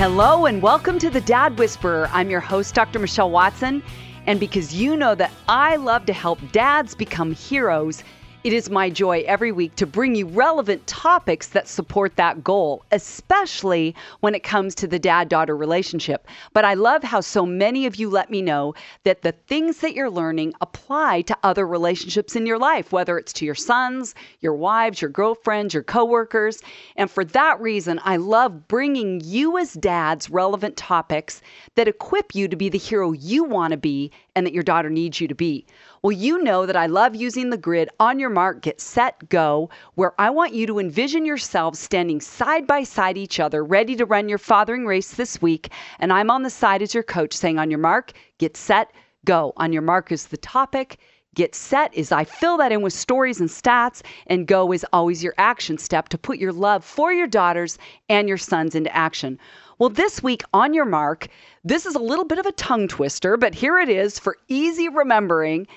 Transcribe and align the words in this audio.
Hello, 0.00 0.46
and 0.46 0.62
welcome 0.62 0.98
to 0.98 1.10
the 1.10 1.20
Dad 1.20 1.58
Whisperer. 1.58 2.08
I'm 2.10 2.30
your 2.30 2.40
host, 2.40 2.74
Dr. 2.74 2.98
Michelle 2.98 3.30
Watson. 3.30 3.82
And 4.26 4.40
because 4.40 4.74
you 4.74 4.96
know 4.96 5.14
that 5.14 5.30
I 5.46 5.76
love 5.76 6.06
to 6.06 6.14
help 6.14 6.38
dads 6.52 6.94
become 6.94 7.32
heroes, 7.32 8.02
it 8.42 8.54
is 8.54 8.70
my 8.70 8.88
joy 8.88 9.22
every 9.26 9.52
week 9.52 9.76
to 9.76 9.86
bring 9.86 10.14
you 10.14 10.26
relevant 10.26 10.86
topics 10.86 11.48
that 11.48 11.68
support 11.68 12.16
that 12.16 12.42
goal, 12.42 12.82
especially 12.90 13.94
when 14.20 14.34
it 14.34 14.42
comes 14.42 14.74
to 14.74 14.86
the 14.86 14.98
dad 14.98 15.28
daughter 15.28 15.54
relationship. 15.54 16.26
But 16.54 16.64
I 16.64 16.72
love 16.72 17.02
how 17.02 17.20
so 17.20 17.44
many 17.44 17.84
of 17.84 17.96
you 17.96 18.08
let 18.08 18.30
me 18.30 18.40
know 18.40 18.72
that 19.04 19.20
the 19.20 19.32
things 19.32 19.78
that 19.78 19.94
you're 19.94 20.08
learning 20.08 20.54
apply 20.62 21.20
to 21.22 21.36
other 21.42 21.66
relationships 21.66 22.34
in 22.34 22.46
your 22.46 22.58
life, 22.58 22.92
whether 22.92 23.18
it's 23.18 23.34
to 23.34 23.44
your 23.44 23.54
sons, 23.54 24.14
your 24.40 24.54
wives, 24.54 25.02
your 25.02 25.10
girlfriends, 25.10 25.74
your 25.74 25.82
coworkers. 25.82 26.62
And 26.96 27.10
for 27.10 27.26
that 27.26 27.60
reason, 27.60 28.00
I 28.04 28.16
love 28.16 28.68
bringing 28.68 29.20
you 29.22 29.58
as 29.58 29.74
dads 29.74 30.30
relevant 30.30 30.78
topics 30.78 31.42
that 31.74 31.88
equip 31.88 32.34
you 32.34 32.48
to 32.48 32.56
be 32.56 32.70
the 32.70 32.78
hero 32.78 33.12
you 33.12 33.44
want 33.44 33.72
to 33.72 33.76
be 33.76 34.12
and 34.34 34.46
that 34.46 34.54
your 34.54 34.62
daughter 34.62 34.88
needs 34.88 35.20
you 35.20 35.28
to 35.28 35.34
be. 35.34 35.66
Well, 36.02 36.12
you 36.12 36.42
know 36.42 36.64
that 36.64 36.76
I 36.76 36.86
love 36.86 37.14
using 37.14 37.50
the 37.50 37.58
grid 37.58 37.90
on 38.00 38.18
your 38.18 38.29
mark, 38.30 38.62
get 38.62 38.80
set, 38.80 39.28
go, 39.28 39.68
where 39.94 40.12
I 40.18 40.30
want 40.30 40.54
you 40.54 40.66
to 40.66 40.78
envision 40.78 41.26
yourselves 41.26 41.78
standing 41.78 42.20
side 42.20 42.66
by 42.66 42.84
side 42.84 43.18
each 43.18 43.38
other, 43.38 43.64
ready 43.64 43.96
to 43.96 44.06
run 44.06 44.28
your 44.28 44.38
fathering 44.38 44.86
race 44.86 45.12
this 45.14 45.42
week. 45.42 45.70
And 45.98 46.12
I'm 46.12 46.30
on 46.30 46.42
the 46.42 46.50
side 46.50 46.82
as 46.82 46.94
your 46.94 47.02
coach 47.02 47.34
saying, 47.34 47.58
on 47.58 47.70
your 47.70 47.78
mark, 47.78 48.12
get 48.38 48.56
set, 48.56 48.92
go. 49.24 49.52
On 49.56 49.72
your 49.72 49.82
mark 49.82 50.10
is 50.12 50.28
the 50.28 50.36
topic. 50.36 50.98
Get 51.34 51.54
set 51.54 51.94
is 51.94 52.10
I 52.10 52.24
fill 52.24 52.56
that 52.56 52.72
in 52.72 52.82
with 52.82 52.92
stories 52.92 53.38
and 53.38 53.48
stats, 53.48 54.02
and 54.26 54.48
go 54.48 54.72
is 54.72 54.84
always 54.92 55.22
your 55.22 55.34
action 55.38 55.78
step 55.78 56.08
to 56.08 56.18
put 56.18 56.38
your 56.38 56.52
love 56.52 56.84
for 56.84 57.12
your 57.12 57.28
daughters 57.28 57.78
and 58.08 58.28
your 58.28 58.38
sons 58.38 58.74
into 58.74 58.94
action. 58.96 59.38
Well, 59.78 59.90
this 59.90 60.22
week 60.22 60.42
on 60.52 60.74
your 60.74 60.84
mark, 60.84 61.28
this 61.64 61.86
is 61.86 61.94
a 61.94 62.00
little 62.00 62.24
bit 62.24 62.38
of 62.38 62.46
a 62.46 62.52
tongue 62.52 62.88
twister, 62.88 63.36
but 63.36 63.54
here 63.54 63.78
it 63.78 63.88
is 63.88 64.18
for 64.18 64.36
easy 64.48 64.88
remembering. 64.88 65.68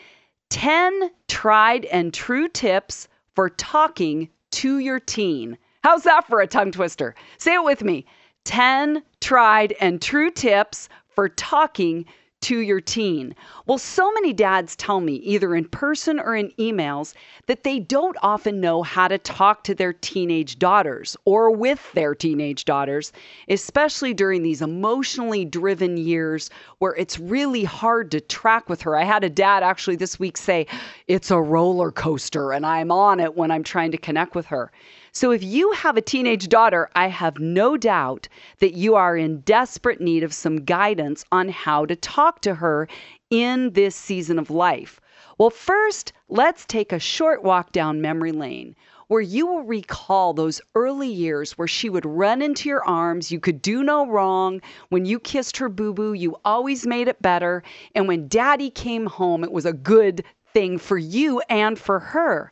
10 0.49 1.09
tried 1.27 1.85
and 1.85 2.13
true 2.13 2.47
tips 2.47 3.07
for 3.33 3.49
talking 3.49 4.29
to 4.51 4.79
your 4.79 4.99
teen. 4.99 5.57
How's 5.83 6.03
that 6.03 6.27
for 6.27 6.41
a 6.41 6.47
tongue 6.47 6.71
twister? 6.71 7.15
Say 7.37 7.55
it 7.55 7.63
with 7.63 7.83
me 7.83 8.05
10 8.45 9.03
tried 9.21 9.73
and 9.79 10.01
true 10.01 10.29
tips 10.29 10.89
for 11.07 11.29
talking 11.29 12.05
to 12.43 12.59
your 12.59 12.81
teen. 12.81 13.33
Well, 13.65 13.77
so 13.77 14.11
many 14.11 14.33
dads 14.33 14.75
tell 14.75 14.99
me, 14.99 15.13
either 15.15 15.55
in 15.55 15.65
person 15.65 16.19
or 16.19 16.35
in 16.35 16.51
emails, 16.59 17.13
that 17.47 17.63
they 17.63 17.79
don't 17.79 18.17
often 18.21 18.59
know 18.59 18.83
how 18.83 19.07
to 19.07 19.17
talk 19.17 19.63
to 19.63 19.73
their 19.73 19.93
teenage 19.93 20.59
daughters 20.59 21.15
or 21.25 21.51
with 21.51 21.91
their 21.93 22.13
teenage 22.13 22.65
daughters, 22.65 23.13
especially 23.47 24.13
during 24.13 24.43
these 24.43 24.61
emotionally 24.61 25.45
driven 25.45 25.95
years 25.95 26.49
where 26.79 26.95
it's 26.95 27.17
really 27.17 27.63
hard 27.63 28.11
to 28.11 28.19
track 28.19 28.67
with 28.67 28.81
her. 28.81 28.97
I 28.97 29.05
had 29.05 29.23
a 29.23 29.29
dad 29.29 29.63
actually 29.63 29.95
this 29.95 30.19
week 30.19 30.35
say, 30.35 30.67
It's 31.07 31.31
a 31.31 31.41
roller 31.41 31.91
coaster, 31.91 32.51
and 32.51 32.65
I'm 32.65 32.91
on 32.91 33.21
it 33.21 33.35
when 33.35 33.51
I'm 33.51 33.63
trying 33.63 33.91
to 33.91 33.97
connect 33.97 34.35
with 34.35 34.47
her. 34.47 34.69
So 35.15 35.29
if 35.29 35.43
you 35.43 35.71
have 35.73 35.95
a 35.95 36.01
teenage 36.01 36.49
daughter, 36.49 36.89
I 36.95 37.07
have 37.07 37.37
no 37.37 37.77
doubt 37.77 38.27
that 38.57 38.73
you 38.73 38.95
are 38.95 39.15
in 39.15 39.41
desperate 39.41 40.01
need 40.01 40.23
of 40.23 40.33
some 40.33 40.65
guidance 40.65 41.23
on 41.31 41.49
how 41.49 41.85
to 41.85 41.95
talk 41.95 42.41
to 42.41 42.55
her 42.55 42.87
in 43.29 43.73
this 43.73 43.95
season 43.95 44.39
of 44.39 44.49
life. 44.49 44.99
Well, 45.37 45.51
first, 45.51 46.13
let's 46.29 46.65
take 46.65 46.91
a 46.91 46.97
short 46.97 47.43
walk 47.43 47.71
down 47.71 48.01
memory 48.01 48.31
lane 48.31 48.75
where 49.07 49.21
you 49.21 49.45
will 49.45 49.61
recall 49.61 50.33
those 50.33 50.59
early 50.73 51.09
years 51.09 51.59
where 51.59 51.67
she 51.67 51.91
would 51.91 52.07
run 52.07 52.41
into 52.41 52.67
your 52.67 52.83
arms, 52.83 53.31
you 53.31 53.39
could 53.39 53.61
do 53.61 53.83
no 53.83 54.07
wrong. 54.07 54.61
When 54.89 55.05
you 55.05 55.19
kissed 55.19 55.57
her 55.57 55.69
boo 55.69 55.93
boo, 55.93 56.13
you 56.13 56.37
always 56.43 56.87
made 56.87 57.07
it 57.07 57.21
better. 57.21 57.61
And 57.93 58.07
when 58.07 58.27
daddy 58.27 58.71
came 58.71 59.05
home, 59.05 59.43
it 59.43 59.51
was 59.51 59.67
a 59.67 59.73
good 59.73 60.23
thing 60.53 60.79
for 60.79 60.97
you 60.97 61.39
and 61.49 61.77
for 61.77 61.99
her. 61.99 62.51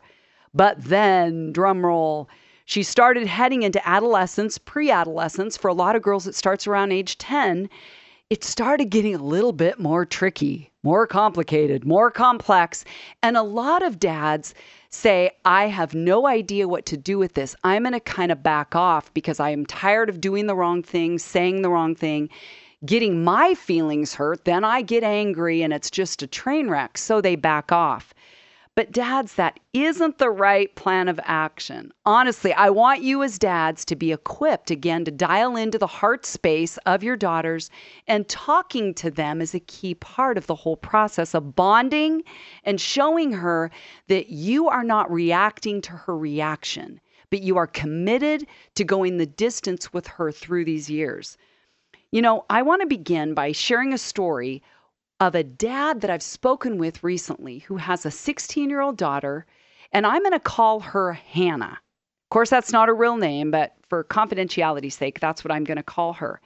But 0.54 0.84
then, 0.84 1.54
drumroll, 1.54 2.28
she 2.72 2.84
started 2.84 3.28
heading 3.28 3.64
into 3.64 3.86
adolescence, 3.86 4.58
pre 4.58 4.90
adolescence. 4.90 5.58
For 5.58 5.68
a 5.68 5.74
lot 5.74 5.98
of 5.98 6.02
girls, 6.02 6.26
it 6.26 6.36
starts 6.36 6.66
around 6.66 6.94
age 6.94 7.18
10. 7.18 7.70
It 8.30 8.46
started 8.46 8.86
getting 8.86 9.14
a 9.14 9.22
little 9.22 9.52
bit 9.52 9.78
more 9.78 10.06
tricky, 10.06 10.72
more 10.82 11.06
complicated, 11.06 11.84
more 11.84 12.10
complex. 12.10 12.86
And 13.22 13.36
a 13.36 13.44
lot 13.44 13.84
of 13.84 14.00
dads 14.00 14.54
say, 14.90 15.32
I 15.44 15.68
have 15.68 15.94
no 15.94 16.28
idea 16.28 16.70
what 16.70 16.86
to 16.86 16.96
do 16.96 17.18
with 17.18 17.34
this. 17.34 17.58
I'm 17.66 17.84
going 17.84 17.92
to 17.92 18.00
kind 18.00 18.32
of 18.32 18.42
back 18.42 18.74
off 18.74 19.14
because 19.14 19.42
I 19.42 19.50
am 19.50 19.66
tired 19.66 20.08
of 20.08 20.22
doing 20.22 20.48
the 20.48 20.56
wrong 20.56 20.82
thing, 20.82 21.20
saying 21.20 21.64
the 21.64 21.70
wrong 21.70 21.94
thing, 21.94 22.30
getting 22.86 23.22
my 23.22 23.54
feelings 23.54 24.14
hurt. 24.14 24.46
Then 24.46 24.64
I 24.64 24.82
get 24.82 25.04
angry 25.04 25.62
and 25.62 25.74
it's 25.74 25.92
just 25.92 26.24
a 26.24 26.28
train 26.28 26.70
wreck. 26.70 26.98
So 26.98 27.20
they 27.20 27.36
back 27.36 27.74
off. 27.74 28.14
But, 28.74 28.94
dads, 28.94 29.36
that 29.36 29.60
isn't 29.74 30.18
the 30.18 30.30
right 30.30 30.74
plan 30.76 31.10
of 31.10 31.20
action. 31.24 31.92
Honestly, 32.06 32.54
I 32.54 32.70
want 32.70 33.02
you 33.02 33.22
as 33.22 33.38
dads 33.38 33.84
to 33.86 33.98
be 33.98 34.14
equipped 34.14 34.72
again 34.72 35.04
to 35.04 35.12
dial 35.12 35.58
into 35.58 35.78
the 35.78 35.88
heart 35.88 36.26
space 36.26 36.78
of 36.86 37.04
your 37.04 37.18
daughters, 37.18 37.70
and 38.08 38.30
talking 38.30 38.94
to 38.94 39.12
them 39.12 39.42
is 39.42 39.54
a 39.54 39.60
key 39.60 39.96
part 39.96 40.38
of 40.38 40.48
the 40.48 40.56
whole 40.56 40.78
process 40.78 41.34
of 41.34 41.54
bonding 41.54 42.24
and 42.64 42.80
showing 42.80 43.34
her 43.34 43.72
that 44.08 44.30
you 44.30 44.70
are 44.70 44.86
not 44.86 45.12
reacting 45.12 45.82
to 45.82 45.92
her 45.92 46.18
reaction, 46.18 47.02
but 47.30 47.42
you 47.42 47.58
are 47.58 47.68
committed 47.68 48.48
to 48.76 48.86
going 48.86 49.18
the 49.18 49.26
distance 49.26 49.92
with 49.92 50.08
her 50.08 50.32
through 50.32 50.64
these 50.64 50.90
years. 50.90 51.38
You 52.12 52.22
know, 52.22 52.46
I 52.50 52.62
want 52.62 52.82
to 52.82 52.88
begin 52.88 53.34
by 53.34 53.52
sharing 53.52 53.92
a 53.92 53.98
story 53.98 54.64
of 55.22 55.36
a 55.36 55.44
dad 55.44 56.02
that 56.02 56.10
I've 56.10 56.24
spoken 56.24 56.80
with 56.80 57.04
recently 57.04 57.60
who 57.60 57.78
has 57.78 58.06
a 58.08 58.12
16 58.12 58.70
year 58.70 58.82
old 58.82 58.98
daughter, 58.98 59.46
and 59.94 60.06
I'm 60.08 60.24
going 60.24 60.32
to 60.32 60.40
call 60.40 60.80
her 60.80 61.14
Hannah. 61.14 61.78
Of 62.26 62.30
course, 62.32 62.50
that's 62.50 62.72
not 62.72 62.90
a 62.90 62.94
real 62.94 63.18
name, 63.18 63.52
but 63.52 63.76
for 63.88 64.04
confidentiality's 64.04 64.96
sake, 64.96 65.20
that's 65.20 65.44
what 65.44 65.52
I'm 65.52 65.64
going 65.64 65.78
to 65.78 65.84
call 65.84 66.14
her. 66.14 66.42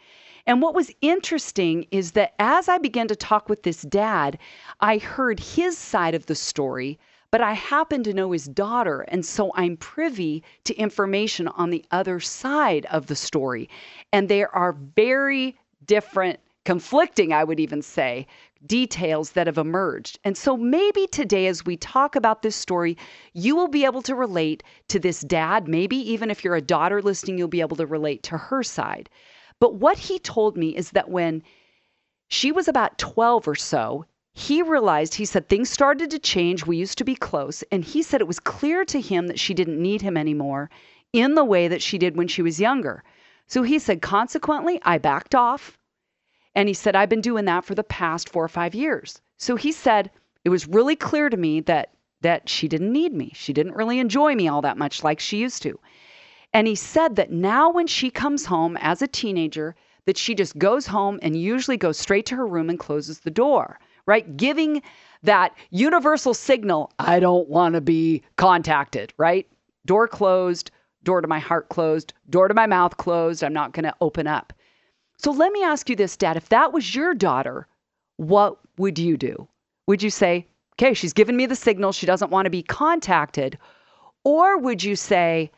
And 0.45 0.61
what 0.61 0.75
was 0.75 0.91
interesting 1.01 1.87
is 1.89 2.11
that 2.11 2.33
as 2.37 2.67
I 2.67 2.77
began 2.77 3.07
to 3.07 3.15
talk 3.15 3.47
with 3.47 3.63
this 3.63 3.83
dad, 3.83 4.37
I 4.81 4.97
heard 4.97 5.39
his 5.39 5.77
side 5.77 6.13
of 6.13 6.25
the 6.25 6.35
story, 6.35 6.99
but 7.31 7.39
I 7.39 7.53
happen 7.53 8.03
to 8.03 8.13
know 8.13 8.31
his 8.31 8.45
daughter. 8.45 9.01
And 9.07 9.25
so 9.25 9.53
I'm 9.55 9.77
privy 9.77 10.43
to 10.65 10.75
information 10.75 11.47
on 11.47 11.69
the 11.69 11.85
other 11.91 12.19
side 12.19 12.85
of 12.87 13.07
the 13.07 13.15
story. 13.15 13.69
And 14.11 14.27
there 14.27 14.53
are 14.53 14.73
very 14.73 15.57
different, 15.85 16.39
conflicting, 16.65 17.31
I 17.31 17.43
would 17.43 17.59
even 17.59 17.81
say, 17.81 18.27
details 18.67 19.31
that 19.31 19.47
have 19.47 19.57
emerged. 19.57 20.19
And 20.23 20.37
so 20.37 20.57
maybe 20.57 21.07
today, 21.07 21.47
as 21.47 21.65
we 21.65 21.77
talk 21.77 22.15
about 22.15 22.41
this 22.41 22.55
story, 22.55 22.97
you 23.33 23.55
will 23.55 23.67
be 23.67 23.85
able 23.85 24.01
to 24.03 24.15
relate 24.15 24.63
to 24.89 24.99
this 24.99 25.21
dad. 25.21 25.67
Maybe 25.67 25.97
even 26.11 26.31
if 26.31 26.43
you're 26.43 26.55
a 26.55 26.61
daughter 26.61 27.01
listening, 27.01 27.37
you'll 27.37 27.47
be 27.47 27.61
able 27.61 27.77
to 27.77 27.85
relate 27.85 28.23
to 28.23 28.37
her 28.37 28.63
side. 28.63 29.09
But 29.59 29.75
what 29.75 29.97
he 29.97 30.19
told 30.19 30.57
me 30.57 30.75
is 30.75 30.91
that 30.91 31.09
when 31.09 31.43
she 32.27 32.51
was 32.51 32.67
about 32.67 32.97
12 32.97 33.47
or 33.47 33.55
so, 33.55 34.05
he 34.33 34.61
realized, 34.61 35.15
he 35.15 35.25
said, 35.25 35.47
things 35.47 35.69
started 35.69 36.11
to 36.11 36.19
change. 36.19 36.65
We 36.65 36.75
used 36.75 36.97
to 36.97 37.05
be 37.05 37.15
close. 37.15 37.63
And 37.71 37.85
he 37.85 38.03
said 38.03 38.19
it 38.19 38.27
was 38.27 38.39
clear 38.39 38.83
to 38.85 38.99
him 38.99 39.27
that 39.27 39.39
she 39.39 39.53
didn't 39.53 39.81
need 39.81 40.01
him 40.01 40.17
anymore 40.17 40.69
in 41.13 41.35
the 41.35 41.45
way 41.45 41.69
that 41.69 41.81
she 41.81 41.97
did 41.97 42.17
when 42.17 42.27
she 42.27 42.41
was 42.41 42.59
younger. 42.59 43.03
So 43.47 43.63
he 43.63 43.79
said, 43.79 44.01
consequently, 44.01 44.81
I 44.83 44.97
backed 44.97 45.35
off. 45.35 45.77
And 46.55 46.67
he 46.67 46.73
said, 46.73 46.95
I've 46.95 47.09
been 47.09 47.21
doing 47.21 47.45
that 47.45 47.65
for 47.65 47.75
the 47.75 47.83
past 47.83 48.29
four 48.29 48.43
or 48.43 48.49
five 48.49 48.73
years. 48.73 49.21
So 49.37 49.55
he 49.55 49.71
said, 49.71 50.09
it 50.45 50.49
was 50.49 50.67
really 50.67 50.95
clear 50.95 51.29
to 51.29 51.37
me 51.37 51.59
that 51.61 51.91
that 52.21 52.49
she 52.49 52.67
didn't 52.67 52.91
need 52.91 53.13
me. 53.13 53.31
She 53.35 53.53
didn't 53.53 53.75
really 53.75 53.99
enjoy 53.99 54.33
me 54.33 54.47
all 54.47 54.61
that 54.61 54.77
much 54.77 55.03
like 55.03 55.19
she 55.19 55.37
used 55.37 55.61
to. 55.61 55.79
And 56.53 56.65
he 56.65 56.73
said 56.73 57.17
that 57.17 57.31
now 57.31 57.69
when 57.69 57.85
she 57.85 58.09
comes 58.09 58.45
home 58.45 58.77
as 58.77 59.01
a 59.01 59.07
teenager, 59.07 59.75
that 60.05 60.17
she 60.17 60.33
just 60.33 60.57
goes 60.57 60.87
home 60.87 61.19
and 61.21 61.35
usually 61.35 61.77
goes 61.77 61.99
straight 61.99 62.25
to 62.27 62.35
her 62.35 62.47
room 62.47 62.69
and 62.69 62.79
closes 62.79 63.19
the 63.19 63.29
door, 63.29 63.79
right? 64.05 64.37
Giving 64.37 64.81
that 65.23 65.55
universal 65.69 66.33
signal, 66.33 66.91
I 66.97 67.19
don't 67.19 67.49
want 67.49 67.75
to 67.75 67.81
be 67.81 68.23
contacted, 68.37 69.13
right? 69.17 69.47
Door 69.85 70.07
closed, 70.07 70.71
door 71.03 71.21
to 71.21 71.27
my 71.27 71.39
heart 71.39 71.69
closed, 71.69 72.13
door 72.29 72.47
to 72.47 72.53
my 72.53 72.65
mouth 72.65 72.97
closed. 72.97 73.43
I'm 73.43 73.53
not 73.53 73.73
going 73.73 73.83
to 73.85 73.95
open 74.01 74.25
up. 74.25 74.53
So 75.17 75.31
let 75.31 75.51
me 75.51 75.63
ask 75.63 75.89
you 75.89 75.95
this, 75.95 76.17
Dad. 76.17 76.37
If 76.37 76.49
that 76.49 76.73
was 76.73 76.95
your 76.95 77.13
daughter, 77.13 77.67
what 78.17 78.57
would 78.77 78.99
you 78.99 79.17
do? 79.17 79.47
Would 79.87 80.03
you 80.03 80.09
say, 80.09 80.47
okay, 80.73 80.93
she's 80.93 81.13
given 81.13 81.37
me 81.37 81.45
the 81.45 81.55
signal, 81.55 81.91
she 81.91 82.05
doesn't 82.05 82.31
want 82.31 82.45
to 82.45 82.49
be 82.49 82.63
contacted? 82.63 83.57
Or 84.23 84.57
would 84.57 84.83
you 84.83 84.95
say, 84.95 85.51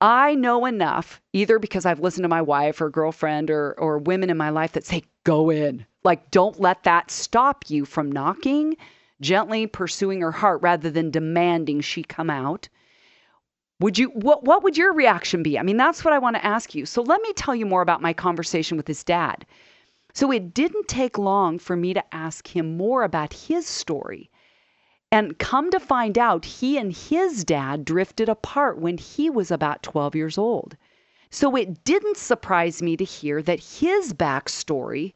I 0.00 0.34
know 0.34 0.66
enough, 0.66 1.22
either 1.32 1.58
because 1.58 1.86
I've 1.86 2.00
listened 2.00 2.24
to 2.24 2.28
my 2.28 2.42
wife 2.42 2.80
or 2.80 2.90
girlfriend 2.90 3.50
or, 3.50 3.74
or 3.78 3.98
women 3.98 4.30
in 4.30 4.36
my 4.36 4.50
life 4.50 4.72
that 4.72 4.84
say, 4.84 5.04
go 5.24 5.50
in. 5.50 5.86
Like, 6.04 6.30
don't 6.30 6.60
let 6.60 6.82
that 6.84 7.10
stop 7.10 7.64
you 7.68 7.84
from 7.84 8.12
knocking, 8.12 8.76
gently 9.20 9.66
pursuing 9.66 10.20
her 10.20 10.32
heart 10.32 10.62
rather 10.62 10.90
than 10.90 11.10
demanding 11.10 11.80
she 11.80 12.02
come 12.02 12.30
out. 12.30 12.68
Would 13.78 13.98
you 13.98 14.08
what 14.08 14.42
what 14.44 14.62
would 14.62 14.78
your 14.78 14.92
reaction 14.94 15.42
be? 15.42 15.58
I 15.58 15.62
mean, 15.62 15.76
that's 15.76 16.02
what 16.04 16.14
I 16.14 16.18
want 16.18 16.36
to 16.36 16.44
ask 16.44 16.74
you. 16.74 16.86
So 16.86 17.02
let 17.02 17.20
me 17.20 17.32
tell 17.34 17.54
you 17.54 17.66
more 17.66 17.82
about 17.82 18.00
my 18.00 18.14
conversation 18.14 18.76
with 18.76 18.88
his 18.88 19.04
dad. 19.04 19.44
So 20.14 20.32
it 20.32 20.54
didn't 20.54 20.88
take 20.88 21.18
long 21.18 21.58
for 21.58 21.76
me 21.76 21.92
to 21.92 22.14
ask 22.14 22.48
him 22.56 22.78
more 22.78 23.02
about 23.02 23.34
his 23.34 23.66
story. 23.66 24.30
And 25.12 25.38
come 25.38 25.70
to 25.70 25.78
find 25.78 26.16
out, 26.18 26.44
he 26.46 26.78
and 26.78 26.90
his 26.90 27.44
dad 27.44 27.84
drifted 27.84 28.30
apart 28.30 28.78
when 28.78 28.96
he 28.96 29.28
was 29.28 29.50
about 29.50 29.82
12 29.82 30.14
years 30.16 30.38
old. 30.38 30.76
So 31.30 31.54
it 31.54 31.84
didn't 31.84 32.16
surprise 32.16 32.80
me 32.80 32.96
to 32.96 33.04
hear 33.04 33.42
that 33.42 33.60
his 33.60 34.14
backstory 34.14 35.12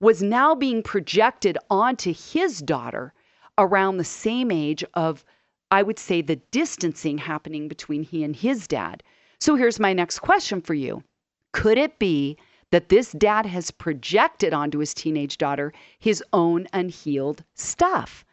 was 0.00 0.20
now 0.20 0.54
being 0.54 0.82
projected 0.82 1.56
onto 1.70 2.12
his 2.12 2.58
daughter 2.58 3.14
around 3.56 3.96
the 3.98 4.04
same 4.04 4.50
age 4.50 4.82
of 4.94 5.24
I 5.70 5.82
would 5.82 5.98
say, 5.98 6.20
the 6.20 6.36
distancing 6.36 7.18
happening 7.18 7.68
between 7.68 8.02
he 8.02 8.24
and 8.24 8.34
his 8.34 8.66
dad. 8.66 9.02
So 9.38 9.54
here's 9.54 9.78
my 9.78 9.92
next 9.92 10.18
question 10.18 10.60
for 10.60 10.74
you 10.74 11.04
Could 11.52 11.78
it 11.78 11.98
be 11.98 12.36
that 12.70 12.88
this 12.88 13.12
dad 13.12 13.46
has 13.46 13.70
projected 13.70 14.52
onto 14.52 14.78
his 14.78 14.94
teenage 14.94 15.38
daughter 15.38 15.72
his 15.98 16.22
own 16.32 16.66
unhealed 16.72 17.44
stuff? 17.54 18.24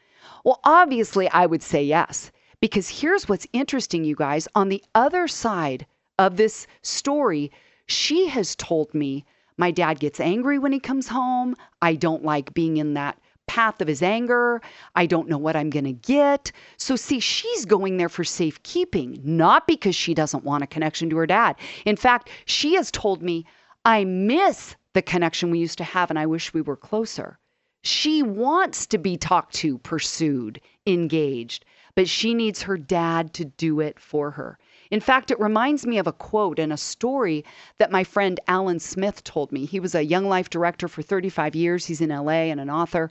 Well, 0.43 0.59
obviously, 0.63 1.29
I 1.29 1.45
would 1.45 1.61
say 1.61 1.83
yes. 1.83 2.31
Because 2.59 3.01
here's 3.01 3.29
what's 3.29 3.47
interesting, 3.53 4.03
you 4.03 4.15
guys. 4.15 4.47
On 4.55 4.69
the 4.69 4.83
other 4.95 5.27
side 5.27 5.85
of 6.17 6.37
this 6.37 6.65
story, 6.81 7.51
she 7.85 8.27
has 8.27 8.55
told 8.55 8.93
me 8.93 9.25
my 9.57 9.71
dad 9.71 9.99
gets 9.99 10.19
angry 10.19 10.57
when 10.57 10.71
he 10.71 10.79
comes 10.79 11.07
home. 11.07 11.55
I 11.81 11.95
don't 11.95 12.23
like 12.23 12.53
being 12.53 12.77
in 12.77 12.95
that 12.95 13.19
path 13.47 13.81
of 13.81 13.87
his 13.87 14.03
anger. 14.03 14.61
I 14.95 15.05
don't 15.05 15.29
know 15.29 15.37
what 15.37 15.55
I'm 15.55 15.69
going 15.69 15.85
to 15.85 15.93
get. 15.93 16.51
So, 16.77 16.95
see, 16.95 17.19
she's 17.19 17.65
going 17.65 17.97
there 17.97 18.09
for 18.09 18.23
safekeeping, 18.23 19.19
not 19.23 19.67
because 19.67 19.95
she 19.95 20.13
doesn't 20.13 20.43
want 20.43 20.63
a 20.63 20.67
connection 20.67 21.09
to 21.09 21.17
her 21.17 21.27
dad. 21.27 21.55
In 21.85 21.95
fact, 21.95 22.29
she 22.45 22.75
has 22.75 22.91
told 22.91 23.21
me, 23.21 23.45
I 23.85 24.03
miss 24.03 24.75
the 24.93 25.01
connection 25.01 25.51
we 25.51 25.59
used 25.59 25.77
to 25.77 25.83
have 25.83 26.09
and 26.09 26.19
I 26.19 26.25
wish 26.25 26.53
we 26.53 26.61
were 26.61 26.75
closer. 26.75 27.39
She 27.83 28.21
wants 28.21 28.85
to 28.87 28.97
be 28.97 29.15
talked 29.15 29.53
to, 29.55 29.77
pursued, 29.77 30.59
engaged, 30.85 31.63
but 31.97 32.07
she 32.07 32.35
needs 32.35 32.61
her 32.61 32.77
dad 32.77 33.33
to 33.33 33.43
do 33.43 33.79
it 33.79 33.99
for 33.99 34.29
her. 34.29 34.59
In 34.91 34.99
fact, 34.99 35.31
it 35.31 35.39
reminds 35.39 35.83
me 35.87 35.97
of 35.97 36.05
a 36.05 36.13
quote 36.13 36.59
and 36.59 36.71
a 36.71 36.77
story 36.77 37.43
that 37.79 37.91
my 37.91 38.03
friend 38.03 38.39
Alan 38.47 38.79
Smith 38.79 39.23
told 39.23 39.51
me. 39.51 39.65
He 39.65 39.79
was 39.79 39.95
a 39.95 40.05
Young 40.05 40.29
Life 40.29 40.47
director 40.47 40.87
for 40.87 41.01
35 41.01 41.55
years, 41.55 41.87
he's 41.87 41.99
in 41.99 42.09
LA 42.09 42.51
and 42.51 42.59
an 42.59 42.69
author. 42.69 43.09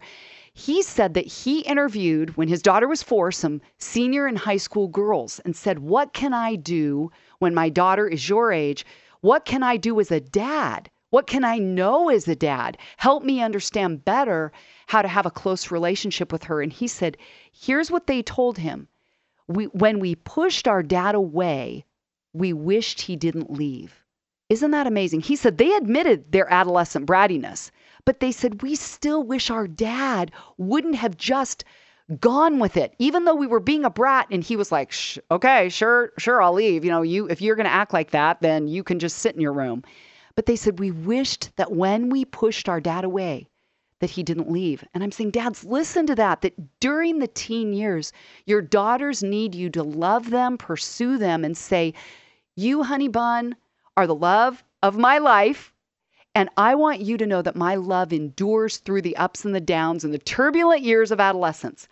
He 0.55 0.83
said 0.83 1.15
that 1.15 1.27
he 1.27 1.63
interviewed, 1.63 2.37
when 2.37 2.47
his 2.47 2.63
daughter 2.63 2.87
was 2.87 3.03
four, 3.03 3.33
some 3.33 3.61
senior 3.79 4.27
and 4.27 4.39
high 4.39 4.57
school 4.57 4.87
girls 4.87 5.41
and 5.41 5.57
said, 5.57 5.81
What 5.81 6.13
can 6.13 6.33
I 6.33 6.55
do 6.55 7.11
when 7.41 7.55
my 7.55 7.69
daughter 7.69 8.07
is 8.07 8.29
your 8.29 8.53
age? 8.53 8.87
What 9.21 9.45
can 9.45 9.65
I 9.65 9.79
do 9.79 9.99
as 9.99 10.13
a 10.13 10.21
dad? 10.21 10.91
What 11.11 11.27
can 11.27 11.45
I 11.45 11.59
know 11.59 12.09
as 12.09 12.27
a 12.27 12.35
dad? 12.35 12.79
Help 12.97 13.23
me 13.23 13.41
understand 13.41 14.05
better 14.05 14.53
how 14.87 15.03
to 15.03 15.09
have 15.09 15.27
a 15.27 15.31
close 15.31 15.71
relationship 15.71 16.33
with 16.33 16.45
her. 16.45 16.61
And 16.61 16.73
he 16.73 16.89
said, 16.89 17.17
Here's 17.53 17.91
what 17.91 18.07
they 18.07 18.23
told 18.23 18.59
him 18.59 18.89
we, 19.49 19.67
when 19.67 20.01
we 20.01 20.15
pushed 20.15 20.67
our 20.67 20.83
dad 20.83 21.15
away, 21.15 21.85
we 22.33 22.53
wished 22.53 23.03
he 23.03 23.17
didn't 23.17 23.53
leave. 23.53 24.03
Isn't 24.49 24.71
that 24.73 24.87
amazing? 24.87 25.21
He 25.21 25.37
said 25.37 25.59
they 25.59 25.75
admitted 25.75 26.31
their 26.31 26.53
adolescent 26.53 27.07
brattiness, 27.07 27.71
but 28.05 28.21
they 28.21 28.31
said 28.33 28.63
we 28.63 28.75
still 28.77 29.23
wish 29.23 29.51
our 29.51 29.67
dad 29.67 30.31
wouldn't 30.57 30.95
have 30.97 31.17
just 31.17 31.65
gone 32.21 32.61
with 32.61 32.77
it, 32.77 32.95
even 32.99 33.25
though 33.25 33.35
we 33.35 33.49
were 33.49 33.59
being 33.59 33.85
a 33.85 33.91
brat. 33.91 34.29
And 34.31 34.45
he 34.45 34.55
was 34.55 34.71
like, 34.71 34.95
okay, 35.31 35.69
sure, 35.69 36.13
sure, 36.19 36.41
I'll 36.41 36.53
leave. 36.53 36.85
You 36.85 36.91
know, 36.91 37.03
you 37.03 37.29
if 37.29 37.43
you're 37.43 37.57
going 37.57 37.67
to 37.67 37.73
act 37.73 37.93
like 37.93 38.11
that, 38.11 38.41
then 38.41 38.69
you 38.69 38.85
can 38.85 39.01
just 39.01 39.19
sit 39.19 39.35
in 39.35 39.41
your 39.41 39.53
room. 39.53 39.83
But 40.37 40.47
they 40.47 40.57
said 40.57 40.79
we 40.79 40.91
wished 40.91 41.51
that 41.57 41.73
when 41.73 42.11
we 42.11 42.25
pushed 42.25 42.69
our 42.69 42.81
dad 42.81 43.05
away, 43.05 43.49
that 44.01 44.11
he 44.11 44.23
didn't 44.23 44.51
leave. 44.51 44.85
And 44.93 45.03
I'm 45.03 45.11
saying, 45.11 45.31
dads, 45.31 45.65
listen 45.65 46.07
to 46.07 46.15
that, 46.17 46.43
that 46.43 46.79
during 46.79 47.19
the 47.19 47.27
teen 47.27 47.73
years, 47.73 48.13
your 48.45 48.61
daughters 48.61 49.23
need 49.23 49.55
you 49.55 49.71
to 49.71 49.83
love 49.83 50.29
them, 50.29 50.59
pursue 50.59 51.17
them, 51.17 51.43
and 51.43 51.57
say, 51.57 51.95
You, 52.55 52.83
honey 52.83 53.09
bun, 53.09 53.57
are 53.97 54.07
the 54.07 54.15
love 54.15 54.63
of 54.83 54.99
my 54.99 55.17
life. 55.17 55.73
And 56.35 56.51
I 56.59 56.75
want 56.75 57.01
you 57.01 57.17
to 57.17 57.27
know 57.27 57.41
that 57.41 57.57
my 57.57 57.77
love 57.77 58.13
endures 58.13 58.77
through 58.77 59.01
the 59.01 59.17
ups 59.17 59.47
and 59.47 59.55
the 59.55 59.61
downs 59.61 60.05
and 60.05 60.13
the 60.13 60.19
turbulent 60.19 60.83
years 60.83 61.11
of 61.11 61.19
adolescence. 61.19 61.89